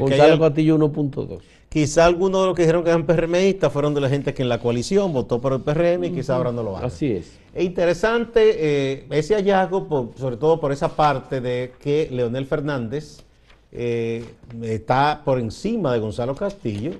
Gonzalo 0.00 0.40
Castillo 0.40 0.76
1.2%. 0.76 1.38
Quizá 1.68 2.04
algunos 2.04 2.40
de 2.40 2.46
los 2.48 2.56
que 2.56 2.62
dijeron 2.62 2.82
que 2.82 2.90
eran 2.90 3.06
PRMistas 3.06 3.72
fueron 3.72 3.94
de 3.94 4.00
la 4.00 4.08
gente 4.08 4.34
que 4.34 4.42
en 4.42 4.48
la 4.48 4.58
coalición 4.58 5.12
votó 5.12 5.40
por 5.40 5.52
el 5.52 5.60
PRM 5.60 6.06
y 6.06 6.10
quizá 6.10 6.34
ahora 6.34 6.50
no 6.50 6.64
lo 6.64 6.76
hagan. 6.76 6.88
Así 6.88 7.12
es. 7.12 7.38
Es 7.54 7.64
interesante 7.64 8.56
eh, 8.58 9.06
ese 9.10 9.36
hallazgo, 9.36 10.12
sobre 10.16 10.36
todo 10.36 10.58
por 10.58 10.72
esa 10.72 10.96
parte 10.96 11.40
de 11.40 11.74
que 11.80 12.08
Leonel 12.10 12.46
Fernández 12.46 13.22
eh, 13.70 14.24
está 14.62 15.22
por 15.24 15.38
encima 15.38 15.92
de 15.92 16.00
Gonzalo 16.00 16.34
Castillo 16.34 16.90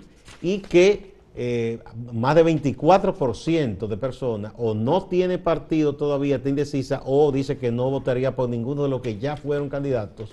y 0.42 0.58
que 0.58 1.14
eh, 1.36 1.78
más 2.12 2.34
de 2.34 2.44
24% 2.44 3.86
de 3.86 3.96
personas 3.96 4.52
o 4.58 4.74
no 4.74 5.04
tiene 5.04 5.38
partido 5.38 5.94
todavía, 5.94 6.36
está 6.36 6.48
indecisa 6.48 7.02
o 7.04 7.30
dice 7.30 7.56
que 7.56 7.70
no 7.70 7.88
votaría 7.90 8.34
por 8.34 8.48
ninguno 8.48 8.82
de 8.82 8.88
los 8.88 9.00
que 9.00 9.18
ya 9.18 9.36
fueron 9.36 9.68
candidatos 9.68 10.30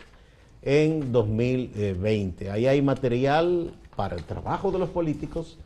en 0.64 1.12
2020. 1.12 2.50
Ahí 2.50 2.66
hay 2.66 2.82
material 2.82 3.72
para 3.96 4.16
el 4.16 4.24
trabajo 4.24 4.72
de 4.72 4.80
los 4.80 4.90
políticos 4.90 5.58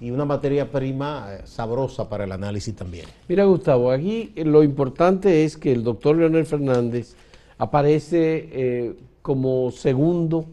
y 0.00 0.10
una 0.10 0.24
materia 0.24 0.70
prima 0.70 1.26
eh, 1.30 1.40
sabrosa 1.44 2.08
para 2.08 2.24
el 2.24 2.32
análisis 2.32 2.74
también. 2.74 3.06
Mira 3.28 3.44
Gustavo, 3.44 3.90
aquí 3.90 4.32
lo 4.36 4.62
importante 4.62 5.44
es 5.44 5.56
que 5.56 5.72
el 5.72 5.82
doctor 5.82 6.16
Leonel 6.16 6.46
Fernández 6.46 7.14
aparece 7.58 8.48
eh, 8.52 8.94
como 9.22 9.70
segundo 9.72 10.46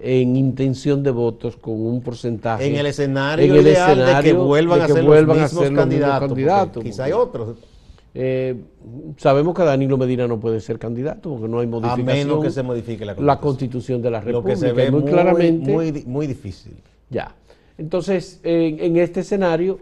en 0.00 0.36
intención 0.36 1.02
de 1.02 1.10
votos 1.10 1.56
con 1.56 1.74
un 1.74 2.00
porcentaje. 2.00 2.66
En 2.66 2.76
el 2.76 2.86
escenario, 2.86 3.60
ideal 3.60 3.96
de 3.96 4.22
que 4.22 4.32
vuelvan, 4.32 4.82
a, 4.82 4.88
ser 4.88 5.04
los 5.04 5.26
mismos 5.26 5.70
candidatos. 5.70 6.82
Quizá 6.82 7.04
hay 7.04 7.12
otros. 7.12 7.56
Eh, 8.14 8.56
sabemos 9.16 9.54
que 9.54 9.62
Danilo 9.62 9.98
Medina 9.98 10.26
no 10.26 10.40
puede 10.40 10.60
ser 10.60 10.78
candidato 10.78 11.30
porque 11.30 11.48
no 11.48 11.60
hay 11.60 11.66
modificación. 11.66 12.08
A 12.08 12.12
menos 12.12 12.42
que 12.42 12.50
se 12.50 12.62
modifique 12.62 13.04
la 13.04 13.14
constitución, 13.14 13.26
la 13.26 13.40
constitución 13.40 14.02
de 14.02 14.10
la 14.10 14.20
República. 14.20 14.48
Lo 14.48 14.54
que 14.54 14.56
se 14.56 14.72
ve 14.72 14.90
muy, 14.90 15.04
claramente. 15.04 16.04
Muy, 16.06 16.26
difícil. 16.26 16.74
Ya. 17.10 17.34
Entonces, 17.76 18.40
en 18.42 18.96
este 18.96 19.20
escenario 19.20 19.78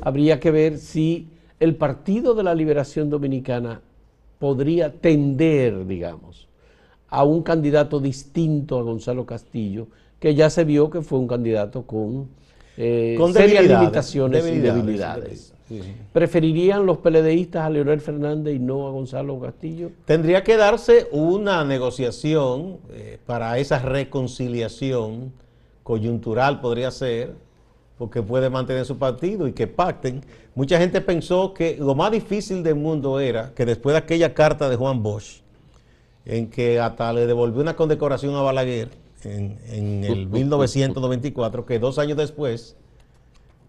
habría 0.00 0.40
que 0.40 0.50
ver 0.50 0.78
si 0.78 1.28
el 1.60 1.74
Partido 1.74 2.34
de 2.34 2.42
la 2.42 2.54
Liberación 2.54 3.10
Dominicana 3.10 3.80
podría 4.38 4.92
tender, 4.92 5.86
digamos, 5.86 6.46
a 7.08 7.24
un 7.24 7.42
candidato 7.42 8.00
distinto 8.00 8.78
a 8.78 8.82
Gonzalo 8.82 9.26
Castillo, 9.26 9.88
que 10.18 10.34
ya 10.34 10.50
se 10.50 10.64
vio 10.64 10.90
que 10.90 11.02
fue 11.02 11.18
un 11.18 11.28
candidato 11.28 11.82
con, 11.82 12.28
eh, 12.76 13.18
serias 13.32 13.66
limitaciones 13.66 14.46
y 14.46 14.58
debilidades. 14.58 15.52
¿Preferirían 16.12 16.86
los 16.86 16.98
PLDistas 16.98 17.64
a 17.64 17.70
Leonel 17.70 18.00
Fernández 18.00 18.54
y 18.54 18.58
no 18.60 18.86
a 18.86 18.90
Gonzalo 18.90 19.40
Castillo? 19.40 19.90
Tendría 20.04 20.44
que 20.44 20.56
darse 20.56 21.08
una 21.10 21.64
negociación 21.64 22.78
eh, 22.92 23.18
para 23.26 23.58
esa 23.58 23.80
reconciliación 23.80 25.32
coyuntural, 25.82 26.60
podría 26.60 26.90
ser, 26.92 27.34
porque 27.98 28.22
puede 28.22 28.48
mantener 28.48 28.84
su 28.84 28.98
partido 28.98 29.48
y 29.48 29.52
que 29.52 29.66
pacten. 29.66 30.22
Mucha 30.54 30.78
gente 30.78 31.00
pensó 31.00 31.52
que 31.52 31.76
lo 31.78 31.94
más 31.94 32.12
difícil 32.12 32.62
del 32.62 32.76
mundo 32.76 33.18
era 33.18 33.52
que 33.54 33.66
después 33.66 33.94
de 33.94 33.98
aquella 33.98 34.34
carta 34.34 34.68
de 34.68 34.76
Juan 34.76 35.02
Bosch, 35.02 35.40
en 36.26 36.50
que 36.50 36.80
hasta 36.80 37.12
le 37.12 37.26
devolvió 37.26 37.62
una 37.62 37.76
condecoración 37.76 38.34
a 38.34 38.42
Balaguer 38.42 38.90
en, 39.24 40.04
el 40.04 40.26
1994, 40.30 41.64
que 41.64 41.78
dos 41.78 41.98
años 41.98 42.18
después 42.18 42.76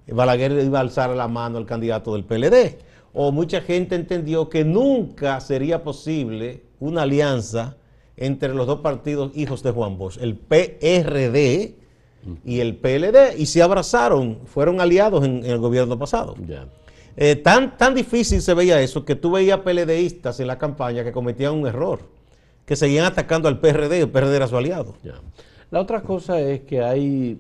Balaguer 0.08 0.52
iba 0.64 0.80
a 0.80 0.82
alzar 0.82 1.10
la 1.12 1.28
mano 1.28 1.58
al 1.58 1.66
candidato 1.66 2.14
del 2.14 2.24
PLD. 2.24 2.78
O 3.14 3.32
mucha 3.32 3.62
gente 3.62 3.96
entendió 3.96 4.50
que 4.50 4.64
nunca 4.64 5.40
sería 5.40 5.84
posible 5.84 6.64
una 6.80 7.04
alianza 7.04 7.78
entre 8.16 8.54
los 8.54 8.68
dos 8.68 8.80
partidos 8.80 9.32
hijos 9.36 9.64
de 9.64 9.72
Juan 9.72 9.98
Bosch, 9.98 10.18
el 10.22 10.36
PRD 10.36 11.76
y 12.46 12.60
el 12.60 12.76
PLD, 12.76 13.38
y 13.38 13.46
se 13.46 13.62
abrazaron, 13.62 14.40
fueron 14.46 14.82
aliados 14.82 15.26
en, 15.26 15.46
el 15.46 15.58
gobierno 15.60 15.98
pasado. 15.98 16.36
Eh, 17.16 17.36
tan, 17.36 17.78
tan 17.78 17.96
difícil 17.96 18.42
se 18.42 18.54
veía 18.54 18.82
eso 18.82 19.04
que 19.04 19.16
tú 19.16 19.32
veías 19.32 19.60
PLDistas 19.60 20.40
en 20.40 20.48
la 20.48 20.58
campaña 20.58 21.04
que 21.04 21.12
cometían 21.12 21.54
un 21.54 21.68
error 21.68 22.17
que 22.68 22.76
seguían 22.76 23.06
atacando 23.06 23.48
al 23.48 23.60
PRD 23.62 24.02
el 24.02 24.10
PRD 24.10 24.36
era 24.36 24.48
su 24.48 24.58
aliado. 24.58 24.96
La 25.72 25.80
otra 25.80 26.02
cosa 26.02 26.40
es 26.42 26.62
que 26.62 26.82
hay, 26.84 27.40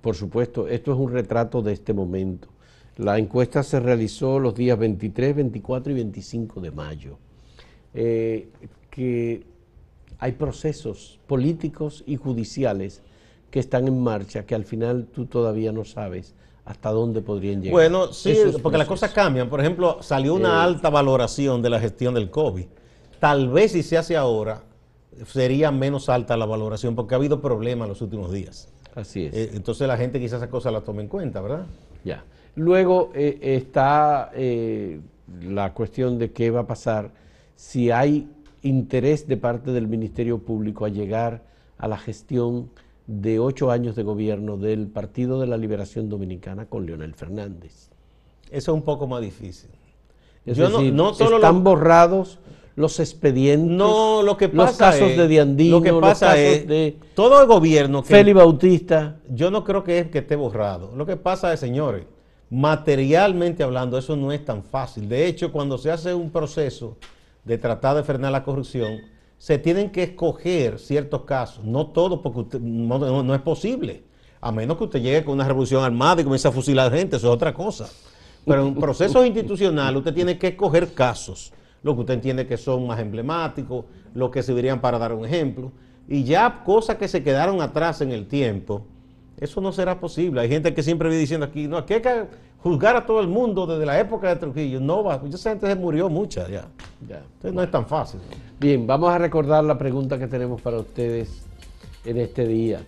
por 0.00 0.16
supuesto, 0.16 0.66
esto 0.66 0.92
es 0.92 0.98
un 0.98 1.12
retrato 1.12 1.60
de 1.60 1.74
este 1.74 1.92
momento. 1.92 2.48
La 2.96 3.18
encuesta 3.18 3.62
se 3.62 3.78
realizó 3.78 4.38
los 4.38 4.54
días 4.54 4.78
23, 4.78 5.36
24 5.36 5.92
y 5.92 5.94
25 5.96 6.60
de 6.62 6.70
mayo. 6.70 7.18
Eh, 7.92 8.48
que 8.90 9.44
hay 10.18 10.32
procesos 10.32 11.20
políticos 11.26 12.02
y 12.06 12.16
judiciales 12.16 13.02
que 13.50 13.60
están 13.60 13.86
en 13.86 14.00
marcha 14.02 14.46
que 14.46 14.54
al 14.54 14.64
final 14.64 15.06
tú 15.12 15.26
todavía 15.26 15.72
no 15.72 15.84
sabes 15.84 16.34
hasta 16.64 16.90
dónde 16.90 17.20
podrían 17.20 17.60
llegar. 17.60 17.72
Bueno, 17.74 18.12
sí, 18.14 18.30
Esos 18.30 18.62
porque 18.62 18.78
las 18.78 18.86
cosas 18.88 19.12
cambian. 19.12 19.50
Por 19.50 19.60
ejemplo, 19.60 19.98
salió 20.00 20.34
una 20.34 20.48
Eh. 20.62 20.64
alta 20.64 20.88
valoración 20.88 21.60
de 21.60 21.68
la 21.68 21.78
gestión 21.78 22.14
del 22.14 22.30
COVID. 22.30 22.64
Tal 23.20 23.48
vez 23.48 23.72
si 23.72 23.82
se 23.82 23.96
hace 23.96 24.16
ahora, 24.16 24.62
sería 25.26 25.70
menos 25.70 26.08
alta 26.08 26.36
la 26.36 26.46
valoración 26.46 26.94
porque 26.94 27.14
ha 27.14 27.18
habido 27.18 27.40
problemas 27.40 27.86
en 27.86 27.90
los 27.90 28.02
últimos 28.02 28.32
días. 28.32 28.68
Así 28.94 29.26
es. 29.26 29.34
Eh, 29.34 29.50
entonces 29.54 29.86
la 29.88 29.96
gente 29.96 30.20
quizás 30.20 30.38
esa 30.42 30.50
cosa 30.50 30.70
la 30.70 30.80
tome 30.82 31.02
en 31.02 31.08
cuenta, 31.08 31.40
¿verdad? 31.40 31.66
Ya. 32.04 32.24
Luego 32.56 33.10
eh, 33.14 33.38
está 33.42 34.30
eh, 34.34 35.00
la 35.42 35.72
cuestión 35.74 36.18
de 36.18 36.32
qué 36.32 36.50
va 36.50 36.60
a 36.60 36.66
pasar 36.66 37.10
si 37.56 37.90
hay 37.90 38.28
interés 38.62 39.26
de 39.26 39.36
parte 39.36 39.72
del 39.72 39.88
Ministerio 39.88 40.38
Público 40.38 40.84
a 40.84 40.88
llegar 40.88 41.42
a 41.78 41.88
la 41.88 41.98
gestión 41.98 42.70
de 43.06 43.38
ocho 43.38 43.70
años 43.70 43.96
de 43.96 44.02
gobierno 44.02 44.56
del 44.56 44.86
Partido 44.86 45.40
de 45.40 45.46
la 45.46 45.56
Liberación 45.56 46.08
Dominicana 46.08 46.66
con 46.66 46.86
Leonel 46.86 47.14
Fernández. 47.14 47.90
Eso 48.50 48.72
es 48.72 48.74
un 48.76 48.82
poco 48.82 49.06
más 49.06 49.20
difícil. 49.20 49.70
Es 50.46 50.56
Yo 50.56 50.68
no- 50.68 50.78
decir, 50.78 50.92
no 50.94 51.14
solo 51.14 51.36
están 51.36 51.64
borrados 51.64 52.38
los 52.76 52.98
expedientes, 53.00 53.68
No, 53.70 54.22
lo 54.22 54.36
que 54.36 54.48
los 54.48 54.66
pasa 54.66 54.90
casos 54.90 55.10
es, 55.10 55.16
de 55.16 55.28
Diandino, 55.28 55.76
lo 55.76 55.82
que 55.82 55.90
los 55.92 56.00
pasa 56.00 56.26
casos 56.28 56.40
es, 56.40 56.66
de 56.66 56.96
todo 57.14 57.40
el 57.40 57.46
gobierno 57.46 58.02
que 58.02 58.08
Félix 58.14 58.36
Bautista. 58.36 59.16
Yo 59.30 59.50
no 59.50 59.62
creo 59.64 59.84
que 59.84 59.98
es 60.00 60.10
que 60.10 60.18
esté 60.18 60.34
borrado. 60.36 60.90
Lo 60.96 61.06
que 61.06 61.16
pasa 61.16 61.52
es, 61.52 61.60
señores, 61.60 62.04
materialmente 62.50 63.62
hablando, 63.62 63.98
eso 63.98 64.16
no 64.16 64.32
es 64.32 64.44
tan 64.44 64.62
fácil. 64.64 65.08
De 65.08 65.26
hecho, 65.26 65.52
cuando 65.52 65.78
se 65.78 65.90
hace 65.90 66.14
un 66.14 66.30
proceso 66.30 66.96
de 67.44 67.58
tratar 67.58 67.94
de 67.96 68.02
frenar 68.02 68.32
la 68.32 68.42
corrupción, 68.42 68.98
se 69.38 69.58
tienen 69.58 69.90
que 69.90 70.02
escoger 70.04 70.78
ciertos 70.78 71.22
casos, 71.24 71.64
no 71.64 71.88
todos, 71.88 72.20
porque 72.22 72.40
usted- 72.40 72.60
no, 72.60 72.98
no- 72.98 73.22
no 73.22 73.34
es 73.34 73.40
posible. 73.42 74.02
A 74.40 74.50
menos 74.52 74.76
que 74.78 74.84
usted 74.84 75.00
llegue 75.02 75.24
con 75.24 75.34
una 75.34 75.46
revolución 75.46 75.84
armada 75.84 76.20
y 76.20 76.24
comience 76.24 76.48
a 76.48 76.52
fusilar 76.52 76.90
gente, 76.92 77.16
eso 77.16 77.28
es 77.28 77.34
otra 77.34 77.52
cosa. 77.52 77.88
Pero 78.46 78.66
en 78.66 78.74
procesos 78.86 79.24
institucionales 79.26 79.98
usted 79.98 80.14
tiene 80.14 80.38
que 80.38 80.48
escoger 80.48 80.92
casos, 80.94 81.52
lo 81.84 81.94
que 81.94 82.00
usted 82.00 82.14
entiende 82.14 82.46
que 82.46 82.56
son 82.56 82.86
más 82.86 82.98
emblemáticos, 82.98 83.84
lo 84.14 84.30
que 84.30 84.42
servirían 84.42 84.80
para 84.80 84.98
dar 84.98 85.12
un 85.12 85.24
ejemplo. 85.24 85.70
Y 86.08 86.24
ya 86.24 86.62
cosas 86.64 86.96
que 86.96 87.06
se 87.06 87.22
quedaron 87.22 87.60
atrás 87.60 88.00
en 88.00 88.10
el 88.10 88.26
tiempo, 88.26 88.82
eso 89.38 89.60
no 89.60 89.70
será 89.70 90.00
posible. 90.00 90.40
Hay 90.40 90.48
gente 90.48 90.74
que 90.74 90.82
siempre 90.82 91.08
viene 91.08 91.20
diciendo 91.20 91.46
aquí, 91.46 91.68
no, 91.68 91.76
aquí 91.76 91.94
hay 91.94 92.02
que 92.02 92.24
juzgar 92.62 92.96
a 92.96 93.04
todo 93.04 93.20
el 93.20 93.28
mundo 93.28 93.66
desde 93.66 93.84
la 93.84 94.00
época 94.00 94.28
de 94.28 94.36
Trujillo. 94.36 94.80
No 94.80 95.04
va, 95.04 95.20
esa 95.28 95.50
gente 95.50 95.66
se 95.66 95.74
murió 95.76 96.08
mucha 96.08 96.48
ya. 96.48 96.64
Ya. 97.06 97.18
Entonces 97.18 97.52
no 97.52 97.62
es 97.62 97.70
tan 97.70 97.86
fácil. 97.86 98.20
Bien, 98.58 98.86
vamos 98.86 99.12
a 99.12 99.18
recordar 99.18 99.62
la 99.62 99.76
pregunta 99.76 100.18
que 100.18 100.26
tenemos 100.26 100.62
para 100.62 100.78
ustedes 100.78 101.46
en 102.06 102.18
este 102.18 102.46
día. 102.46 102.80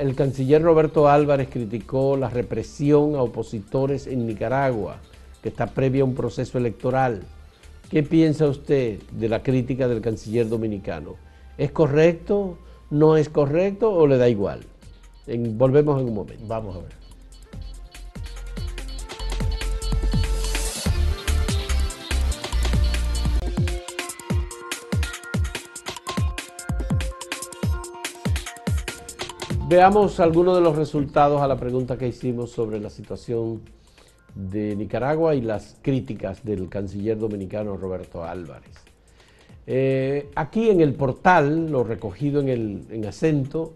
El 0.00 0.16
canciller 0.16 0.60
Roberto 0.60 1.08
Álvarez 1.08 1.48
criticó 1.48 2.16
la 2.16 2.28
represión 2.28 3.14
a 3.14 3.22
opositores 3.22 4.08
en 4.08 4.26
Nicaragua, 4.26 4.96
que 5.40 5.50
está 5.50 5.66
previa 5.66 6.02
a 6.02 6.04
un 6.04 6.16
proceso 6.16 6.58
electoral. 6.58 7.22
¿Qué 7.90 8.02
piensa 8.02 8.46
usted 8.48 9.00
de 9.12 9.28
la 9.28 9.42
crítica 9.42 9.86
del 9.86 10.00
canciller 10.00 10.48
dominicano? 10.48 11.14
¿Es 11.56 11.70
correcto? 11.70 12.58
¿No 12.90 13.16
es 13.16 13.28
correcto 13.28 13.92
o 13.92 14.06
le 14.06 14.16
da 14.18 14.28
igual? 14.28 14.60
En- 15.26 15.56
volvemos 15.56 16.00
en 16.00 16.08
un 16.08 16.14
momento. 16.14 16.44
Vamos 16.46 16.76
a 16.76 16.80
ver. 16.80 16.92
Veamos 29.68 30.20
algunos 30.20 30.54
de 30.56 30.60
los 30.62 30.76
resultados 30.76 31.40
a 31.42 31.48
la 31.48 31.56
pregunta 31.56 31.96
que 31.98 32.06
hicimos 32.08 32.50
sobre 32.50 32.78
la 32.78 32.90
situación 32.90 33.62
de 34.36 34.76
Nicaragua 34.76 35.34
y 35.34 35.40
las 35.40 35.76
críticas 35.82 36.44
del 36.44 36.68
canciller 36.68 37.18
dominicano 37.18 37.76
Roberto 37.76 38.22
Álvarez. 38.22 38.76
Eh, 39.66 40.30
aquí 40.36 40.70
en 40.70 40.80
el 40.80 40.94
portal, 40.94 41.68
lo 41.70 41.82
recogido 41.82 42.40
en, 42.40 42.48
el, 42.48 42.86
en 42.90 43.06
acento, 43.06 43.72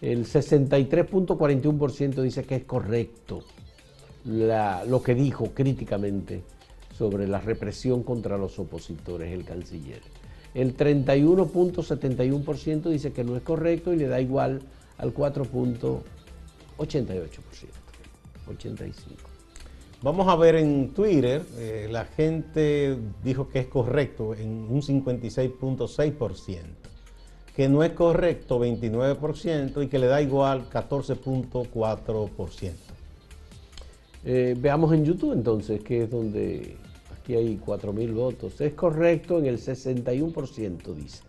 el 0.00 0.24
63.41% 0.26 2.22
dice 2.22 2.44
que 2.44 2.54
es 2.56 2.64
correcto 2.64 3.42
lo 4.24 5.02
que 5.02 5.16
dijo 5.16 5.50
críticamente 5.52 6.44
sobre 6.96 7.26
la 7.26 7.40
represión 7.40 8.04
contra 8.04 8.36
los 8.36 8.56
opositores, 8.58 9.32
el 9.32 9.44
canciller. 9.44 10.02
El 10.54 10.76
31.71% 10.76 12.90
dice 12.90 13.12
que 13.12 13.24
no 13.24 13.36
es 13.36 13.42
correcto 13.42 13.92
y 13.92 13.96
le 13.96 14.06
da 14.06 14.20
igual 14.20 14.62
al 14.98 15.12
4.88%. 15.14 16.02
85. 18.48 19.31
Vamos 20.02 20.26
a 20.26 20.34
ver 20.34 20.56
en 20.56 20.88
Twitter, 20.88 21.42
eh, 21.58 21.86
la 21.88 22.06
gente 22.06 22.98
dijo 23.22 23.48
que 23.48 23.60
es 23.60 23.68
correcto 23.68 24.34
en 24.34 24.66
un 24.68 24.82
56.6%, 24.82 26.58
que 27.54 27.68
no 27.68 27.84
es 27.84 27.92
correcto 27.92 28.58
29% 28.58 29.84
y 29.84 29.86
que 29.86 30.00
le 30.00 30.08
da 30.08 30.20
igual 30.20 30.68
14.4%. 30.68 32.72
Eh, 34.24 34.56
veamos 34.58 34.92
en 34.92 35.04
YouTube 35.04 35.34
entonces, 35.34 35.84
que 35.84 36.02
es 36.02 36.10
donde 36.10 36.74
aquí 37.16 37.36
hay 37.36 37.60
4.000 37.64 38.12
votos. 38.12 38.60
Es 38.60 38.74
correcto 38.74 39.38
en 39.38 39.46
el 39.46 39.58
61%, 39.58 40.94
dice, 40.94 41.22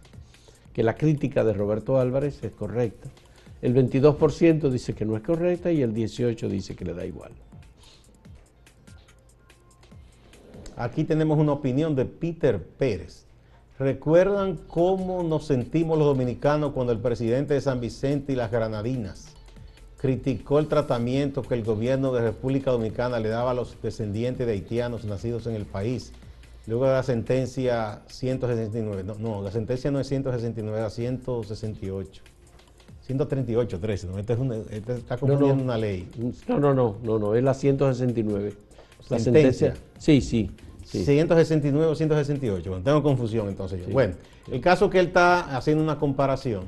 que 0.74 0.82
la 0.82 0.96
crítica 0.96 1.44
de 1.44 1.54
Roberto 1.54 2.00
Álvarez 2.00 2.44
es 2.44 2.54
correcta. 2.54 3.08
El 3.62 3.76
22% 3.76 4.72
dice 4.72 4.96
que 4.96 5.06
no 5.06 5.16
es 5.16 5.22
correcta 5.22 5.72
y 5.72 5.84
el 5.84 5.94
18% 5.94 6.48
dice 6.48 6.76
que 6.76 6.86
le 6.86 6.96
da 6.96 7.06
igual. 7.06 7.34
Aquí 10.78 11.04
tenemos 11.04 11.38
una 11.38 11.52
opinión 11.54 11.96
de 11.96 12.06
Peter 12.06 12.62
Pérez. 12.62 13.26
¿Recuerdan 13.80 14.58
cómo 14.68 15.24
nos 15.24 15.46
sentimos 15.48 15.98
los 15.98 16.08
dominicanos 16.08 16.74
cuando 16.74 16.94
el 16.94 17.00
presidente 17.00 17.54
de 17.56 17.62
San 17.62 17.80
Vicente 17.82 18.34
y 18.34 18.36
las 18.36 18.52
Granadinas 18.52 19.28
criticó 19.98 20.60
el 20.60 20.68
tratamiento 20.68 21.42
que 21.42 21.56
el 21.56 21.64
gobierno 21.64 22.12
de 22.14 22.22
República 22.22 22.72
Dominicana 22.72 23.20
le 23.20 23.30
daba 23.30 23.52
a 23.52 23.54
los 23.54 23.76
descendientes 23.82 24.46
de 24.46 24.54
haitianos 24.54 25.06
nacidos 25.06 25.48
en 25.48 25.56
el 25.56 25.66
país? 25.66 26.12
Luego 26.68 26.86
de 26.86 26.92
la 26.94 27.04
sentencia 27.04 28.02
169, 28.08 29.04
no, 29.04 29.16
no, 29.16 29.42
la 29.42 29.52
sentencia 29.52 29.92
no 29.92 30.00
es 30.00 30.08
169, 30.08 30.78
era 30.78 30.90
168. 30.90 32.22
138, 33.02 33.80
13, 33.80 34.08
¿no? 34.08 34.18
Es 34.20 34.30
una- 34.40 34.56
este 34.70 34.94
está 34.94 35.18
confundiendo 35.18 35.62
una 35.64 35.78
ley. 35.78 36.10
No, 36.48 36.60
no, 36.60 36.74
no, 36.74 36.96
no, 37.04 37.20
no, 37.20 37.36
es 37.36 37.44
la 37.44 37.54
169. 37.54 38.54
La 39.10 39.20
Sentencia. 39.20 39.74
sentencia. 39.74 39.84
Sí, 40.00 40.22
sí. 40.22 40.52
Sí. 40.84 41.04
169 41.04 41.92
o 41.92 41.96
168. 41.96 42.70
Bueno, 42.70 42.84
tengo 42.84 43.04
confusión 43.04 43.48
entonces 43.50 43.80
yo. 43.80 43.86
Sí. 43.88 43.92
Bueno, 43.92 44.16
el 44.52 44.62
caso 44.62 44.90
que 44.90 45.00
él 45.00 45.08
está 45.08 45.56
haciendo 45.56 45.84
una 45.84 45.98
comparación. 45.98 46.66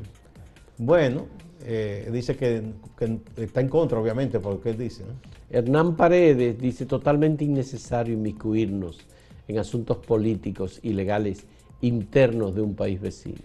Bueno, 0.78 1.28
eh, 1.64 2.10
dice 2.12 2.36
que, 2.36 2.64
que 2.98 3.20
está 3.38 3.62
en 3.62 3.70
contra, 3.70 4.00
obviamente, 4.00 4.40
por 4.40 4.54
lo 4.54 4.62
que 4.62 4.72
él 4.72 4.78
dice. 4.78 5.04
¿no? 5.04 5.14
Hernán 5.50 5.96
Paredes 5.96 6.60
dice 6.60 6.86
totalmente 6.86 7.44
innecesario 7.44 8.14
inmiscuirnos 8.14 9.00
en 9.48 9.60
asuntos 9.60 9.98
políticos 9.98 10.80
y 10.84 10.94
legales 10.94 11.46
internos 11.82 12.56
de 12.56 12.62
un 12.62 12.76
país 12.76 13.00
vecino. 13.00 13.42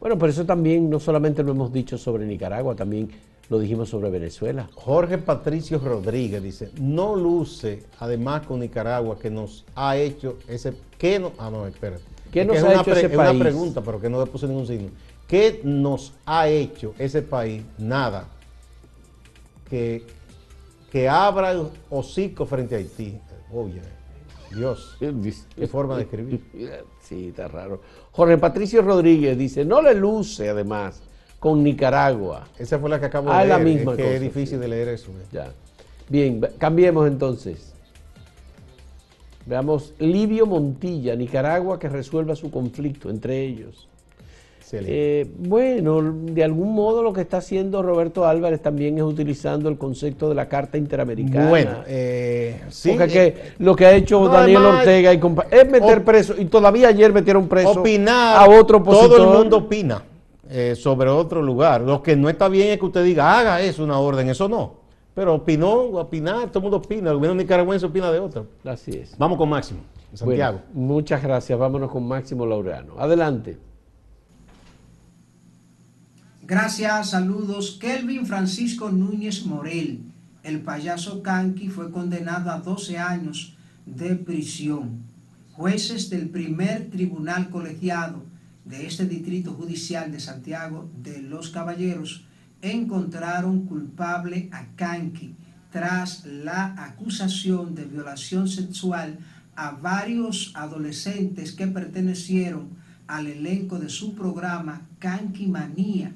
Bueno, 0.00 0.18
por 0.18 0.28
eso 0.28 0.44
también 0.44 0.90
no 0.90 1.00
solamente 1.00 1.42
lo 1.42 1.52
hemos 1.52 1.72
dicho 1.72 1.96
sobre 1.96 2.26
Nicaragua, 2.26 2.74
también 2.74 3.08
lo 3.54 3.60
dijimos 3.60 3.88
sobre 3.88 4.10
Venezuela. 4.10 4.68
Jorge 4.74 5.16
Patricio 5.16 5.78
Rodríguez 5.78 6.42
dice, 6.42 6.70
no 6.80 7.14
luce, 7.14 7.84
además 8.00 8.44
con 8.46 8.58
Nicaragua, 8.58 9.16
que 9.16 9.30
nos 9.30 9.64
ha 9.76 9.96
hecho 9.96 10.38
ese... 10.48 10.74
¿Qué 10.98 11.20
no, 11.20 11.30
ah, 11.38 11.50
no. 11.50 11.64
¿Qué 12.32 12.40
Es 12.40 12.46
nos 12.48 12.56
es 12.56 12.64
ha 12.64 12.66
una 12.66 12.80
hecho 12.80 12.92
ese 12.92 13.06
es 13.06 13.16
país? 13.16 13.30
una 13.30 13.38
pregunta, 13.38 13.80
pero 13.80 14.00
que 14.00 14.10
no 14.10 14.18
le 14.18 14.28
puse 14.28 14.48
ningún 14.48 14.66
signo. 14.66 14.88
¿Qué 15.28 15.60
nos 15.62 16.14
ha 16.26 16.48
hecho 16.48 16.94
ese 16.98 17.22
país? 17.22 17.62
Nada. 17.78 18.26
Que, 19.70 20.04
que 20.90 21.08
abra 21.08 21.52
el 21.52 21.68
hocico 21.90 22.46
frente 22.46 22.74
a 22.74 22.78
Haití. 22.78 23.16
Oye, 23.52 23.82
Dios. 24.52 24.96
Qué 24.98 25.66
forma 25.68 25.96
de 25.96 26.02
escribir. 26.02 26.42
Sí, 27.00 27.28
está 27.28 27.46
raro. 27.46 27.80
Jorge 28.10 28.36
Patricio 28.36 28.82
Rodríguez 28.82 29.38
dice, 29.38 29.64
no 29.64 29.80
le 29.80 29.94
luce 29.94 30.48
además 30.48 31.02
con 31.44 31.62
Nicaragua. 31.62 32.48
Esa 32.58 32.78
fue 32.78 32.88
la 32.88 32.98
que 32.98 33.04
acabo 33.04 33.30
Ah, 33.30 33.42
de 33.42 33.48
la 33.48 33.58
leer. 33.58 33.76
misma 33.76 33.92
es 33.92 33.96
que 33.98 34.02
cosa, 34.04 34.14
es 34.14 34.20
difícil 34.22 34.56
sí. 34.56 34.56
de 34.56 34.66
leer 34.68 34.88
eso. 34.88 35.10
¿eh? 35.10 35.26
Ya. 35.30 35.48
Bien, 36.08 36.40
cambiemos 36.56 37.06
entonces. 37.06 37.74
Veamos 39.44 39.92
Livio 39.98 40.46
Montilla, 40.46 41.14
Nicaragua, 41.14 41.78
que 41.78 41.90
resuelva 41.90 42.34
su 42.34 42.50
conflicto 42.50 43.10
entre 43.10 43.42
ellos. 43.42 43.88
Eh, 44.72 45.30
bueno, 45.38 46.00
de 46.02 46.42
algún 46.42 46.74
modo 46.74 47.02
lo 47.02 47.12
que 47.12 47.20
está 47.20 47.36
haciendo 47.36 47.82
Roberto 47.82 48.26
Álvarez 48.26 48.62
también 48.62 48.96
es 48.96 49.04
utilizando 49.04 49.68
el 49.68 49.76
concepto 49.76 50.30
de 50.30 50.34
la 50.34 50.48
Carta 50.48 50.78
Interamericana. 50.78 51.48
bueno, 51.50 51.70
eh, 51.86 52.62
sí. 52.70 52.94
Porque 52.96 53.12
que 53.12 53.26
eh, 53.26 53.52
lo 53.58 53.76
que 53.76 53.84
ha 53.86 53.92
hecho 53.92 54.18
no, 54.22 54.28
Daniel 54.28 54.56
además, 54.62 54.78
Ortega 54.80 55.12
y 55.12 55.20
es 55.50 55.70
meter 55.70 55.98
op- 55.98 56.04
preso, 56.04 56.34
y 56.40 56.46
todavía 56.46 56.88
ayer 56.88 57.12
metieron 57.12 57.46
preso 57.46 57.80
opinar, 57.82 58.38
a 58.38 58.48
otro 58.58 58.78
opositor. 58.78 59.10
todo 59.10 59.32
el 59.32 59.38
mundo 59.38 59.58
opina 59.58 60.02
eh, 60.50 60.74
sobre 60.76 61.08
otro 61.08 61.42
lugar. 61.42 61.80
Lo 61.80 62.02
que 62.02 62.16
no 62.16 62.28
está 62.28 62.48
bien 62.48 62.68
es 62.68 62.78
que 62.78 62.86
usted 62.86 63.04
diga, 63.04 63.38
haga 63.38 63.60
eso, 63.60 63.84
una 63.84 63.98
orden, 63.98 64.28
eso 64.28 64.48
no. 64.48 64.84
Pero 65.14 65.34
opinó, 65.34 65.72
opinar, 65.72 66.48
todo 66.48 66.58
el 66.58 66.62
mundo 66.62 66.76
opina, 66.78 67.10
el 67.10 67.16
gobierno 67.16 67.40
nicaragüense 67.40 67.86
opina 67.86 68.10
de 68.10 68.18
otro. 68.18 68.48
Así 68.64 68.90
es. 68.90 69.16
Vamos 69.16 69.38
con 69.38 69.48
Máximo, 69.48 69.80
Santiago. 70.12 70.60
muchas 70.72 71.22
gracias, 71.22 71.58
vámonos 71.58 71.90
con 71.90 72.06
Máximo 72.06 72.44
Laureano. 72.44 72.94
Adelante. 72.98 73.56
Gracias, 76.42 77.10
saludos. 77.10 77.78
Kelvin 77.80 78.26
Francisco 78.26 78.90
Núñez 78.90 79.46
Morel, 79.46 80.00
el 80.42 80.60
payaso 80.60 81.22
Kanki, 81.22 81.68
fue 81.68 81.90
condenado 81.90 82.50
a 82.50 82.58
12 82.58 82.98
años 82.98 83.56
de 83.86 84.16
prisión. 84.16 85.04
Jueces 85.52 86.10
del 86.10 86.28
primer 86.28 86.90
tribunal 86.90 87.48
colegiado 87.48 88.23
de 88.64 88.86
este 88.86 89.06
distrito 89.06 89.52
judicial 89.52 90.10
de 90.10 90.20
Santiago 90.20 90.90
de 91.02 91.22
los 91.22 91.50
Caballeros 91.50 92.24
encontraron 92.62 93.66
culpable 93.66 94.48
a 94.52 94.66
Kanki 94.74 95.34
tras 95.70 96.24
la 96.24 96.74
acusación 96.84 97.74
de 97.74 97.84
violación 97.84 98.48
sexual 98.48 99.18
a 99.56 99.72
varios 99.72 100.52
adolescentes 100.54 101.52
que 101.52 101.66
pertenecieron 101.66 102.68
al 103.06 103.26
elenco 103.26 103.78
de 103.78 103.88
su 103.88 104.14
programa 104.14 104.82
Kanki 104.98 105.46
Manía, 105.46 106.12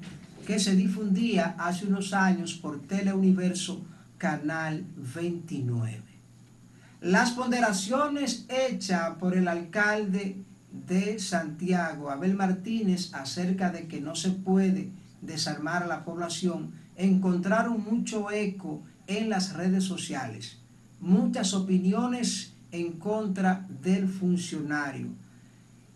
que 0.47 0.59
se 0.59 0.75
difundía 0.75 1.55
hace 1.59 1.85
unos 1.85 2.13
años 2.13 2.53
por 2.53 2.81
Teleuniverso 2.81 3.81
Canal 4.17 4.85
29. 5.13 6.01
Las 7.01 7.31
ponderaciones 7.31 8.45
hechas 8.49 9.11
por 9.19 9.37
el 9.37 9.47
alcalde 9.47 10.37
de 10.71 11.19
Santiago, 11.19 12.09
Abel 12.09 12.35
Martínez, 12.35 13.13
acerca 13.13 13.71
de 13.71 13.87
que 13.87 14.01
no 14.01 14.15
se 14.15 14.31
puede 14.31 14.89
desarmar 15.21 15.83
a 15.83 15.87
la 15.87 16.03
población, 16.03 16.71
encontraron 16.95 17.83
mucho 17.83 18.31
eco 18.31 18.83
en 19.07 19.29
las 19.29 19.53
redes 19.53 19.83
sociales. 19.83 20.59
Muchas 20.99 21.53
opiniones 21.53 22.53
en 22.71 22.93
contra 22.93 23.65
del 23.81 24.07
funcionario. 24.07 25.07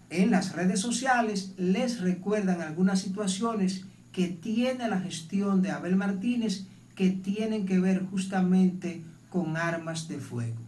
En 0.09 0.31
las 0.31 0.53
redes 0.53 0.79
sociales 0.79 1.53
les 1.57 1.99
recuerdan 2.01 2.61
algunas 2.61 3.01
situaciones 3.01 3.85
que 4.11 4.27
tiene 4.27 4.87
la 4.87 4.99
gestión 4.99 5.61
de 5.61 5.71
Abel 5.71 5.95
Martínez 5.95 6.65
que 6.95 7.09
tienen 7.09 7.65
que 7.65 7.79
ver 7.79 8.05
justamente 8.05 9.03
con 9.29 9.57
armas 9.57 10.07
de 10.07 10.19
fuego 10.19 10.62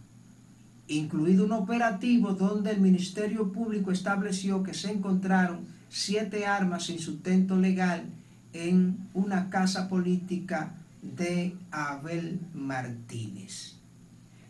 incluido 0.88 1.44
un 1.44 1.52
operativo 1.52 2.32
donde 2.32 2.70
el 2.70 2.80
Ministerio 2.80 3.52
Público 3.52 3.90
estableció 3.90 4.62
que 4.62 4.74
se 4.74 4.92
encontraron 4.92 5.66
siete 5.88 6.46
armas 6.46 6.84
sin 6.84 6.98
sustento 6.98 7.56
legal 7.56 8.04
en 8.52 8.96
una 9.14 9.50
casa 9.50 9.88
política 9.88 10.74
de 11.02 11.54
Abel 11.70 12.40
Martínez. 12.54 13.76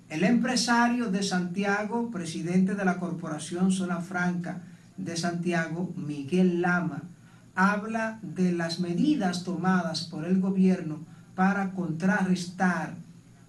El 0.09 0.23
empresario 0.25 1.11
de 1.11 1.23
Santiago, 1.23 2.11
presidente 2.11 2.75
de 2.75 2.85
la 2.85 2.99
Corporación 2.99 3.73
Zona 3.73 4.01
Franca 4.01 4.63
de 4.97 5.17
Santiago, 5.17 5.93
Miguel 5.97 6.61
Lama, 6.61 7.03
habla 7.55 8.21
de 8.23 8.53
las 8.53 8.79
medidas 8.79 9.43
tomadas 9.43 10.05
por 10.05 10.25
el 10.25 10.41
gobierno 10.41 11.01
para 11.35 11.73
contrarrestar 11.73 12.95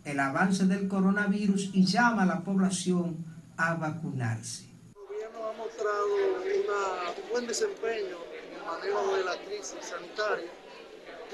el 0.08 0.22
avance 0.22 0.63
del 0.65 0.88
coronavirus 0.88 1.72
y 1.74 1.86
llama 1.86 2.24
a 2.24 2.26
la 2.26 2.39
población 2.39 3.17
a 3.58 3.76
vacunarse. 3.76 4.63
El 4.96 5.04
gobierno 5.06 5.50
ha 5.50 5.54
mostrado 5.54 6.15
un 6.15 7.30
buen 7.30 7.46
desempeño 7.46 8.15
en 8.32 8.56
el 8.56 8.63
manejo 8.63 9.17
de 9.17 9.24
la 9.26 9.36
crisis 9.43 9.76
sanitaria. 9.82 10.50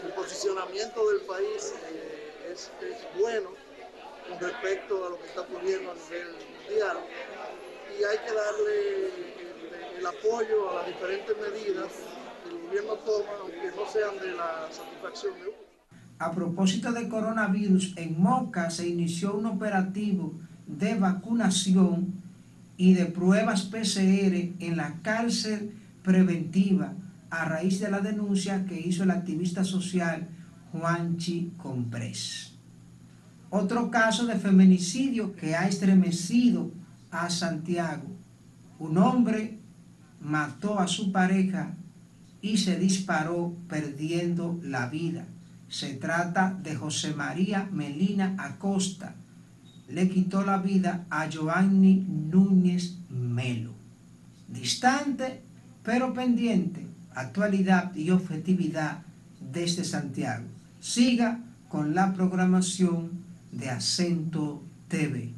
El 0.04 0.12
posicionamiento 0.14 1.08
del 1.12 1.22
país 1.22 1.76
eh, 1.92 2.52
es, 2.52 2.72
bueno 3.20 3.52
con 4.28 4.40
respecto 4.40 5.06
a 5.06 5.10
lo 5.10 5.20
que 5.20 5.28
está 5.28 5.42
ocurriendo 5.42 5.92
a 5.92 5.94
nivel 5.94 6.34
mundial 6.34 6.98
y 8.00 8.04
hay 8.04 8.18
que 8.26 8.34
darle 8.34 9.06
el, 9.06 9.98
el 10.00 10.06
apoyo 10.06 10.72
a 10.72 10.76
las 10.76 10.88
diferentes 10.88 11.38
medidas 11.38 11.92
que 12.44 12.50
el 12.50 12.62
gobierno 12.64 12.96
toma, 13.06 13.34
aunque 13.40 13.72
no 13.76 13.88
sean 13.88 14.18
de 14.20 14.32
la 14.32 14.68
satisfacción 14.72 15.36
de 15.36 15.50
uno. 15.50 15.73
A 16.24 16.32
propósito 16.32 16.94
de 16.94 17.10
coronavirus, 17.10 17.96
en 17.98 18.16
Moca 18.18 18.70
se 18.70 18.88
inició 18.88 19.36
un 19.36 19.46
operativo 19.46 20.34
de 20.66 20.96
vacunación 20.96 22.14
y 22.78 22.94
de 22.94 23.08
pruebas 23.08 23.64
PCR 23.64 24.56
en 24.58 24.78
la 24.78 25.02
cárcel 25.02 25.74
preventiva 26.02 26.94
a 27.30 27.44
raíz 27.44 27.82
de 27.82 27.92
la 27.92 28.00
denuncia 28.00 28.66
que 28.66 28.80
hizo 28.80 29.04
el 29.04 29.12
activista 29.12 29.66
social 29.66 30.30
Juanchi 30.72 31.52
Comprés. 31.58 32.54
Otro 33.50 33.92
caso 33.92 34.26
de 34.26 34.36
feminicidio 34.36 35.36
que 35.36 35.56
ha 35.56 35.68
estremecido 35.68 36.72
a 37.12 37.30
Santiago. 37.30 38.08
Un 38.80 38.98
hombre 38.98 39.60
mató 40.22 40.80
a 40.80 40.88
su 40.88 41.12
pareja 41.12 41.76
y 42.42 42.60
se 42.60 42.80
disparó 42.80 43.58
perdiendo 43.68 44.58
la 44.64 44.88
vida. 44.88 45.26
Se 45.74 45.96
trata 45.96 46.56
de 46.62 46.76
José 46.76 47.16
María 47.16 47.68
Melina 47.72 48.36
Acosta. 48.38 49.16
Le 49.90 50.08
quitó 50.08 50.44
la 50.44 50.60
vida 50.60 51.08
a 51.10 51.28
Giovanni 51.28 52.06
Núñez 52.08 53.00
Melo. 53.10 53.74
Distante, 54.48 55.42
pero 55.82 56.14
pendiente, 56.14 56.86
actualidad 57.16 57.96
y 57.96 58.12
objetividad 58.12 59.00
desde 59.52 59.84
Santiago. 59.84 60.46
Siga 60.80 61.40
con 61.70 61.96
la 61.96 62.14
programación 62.14 63.10
de 63.52 63.72
Acento 63.72 64.62
TV. 64.88 65.32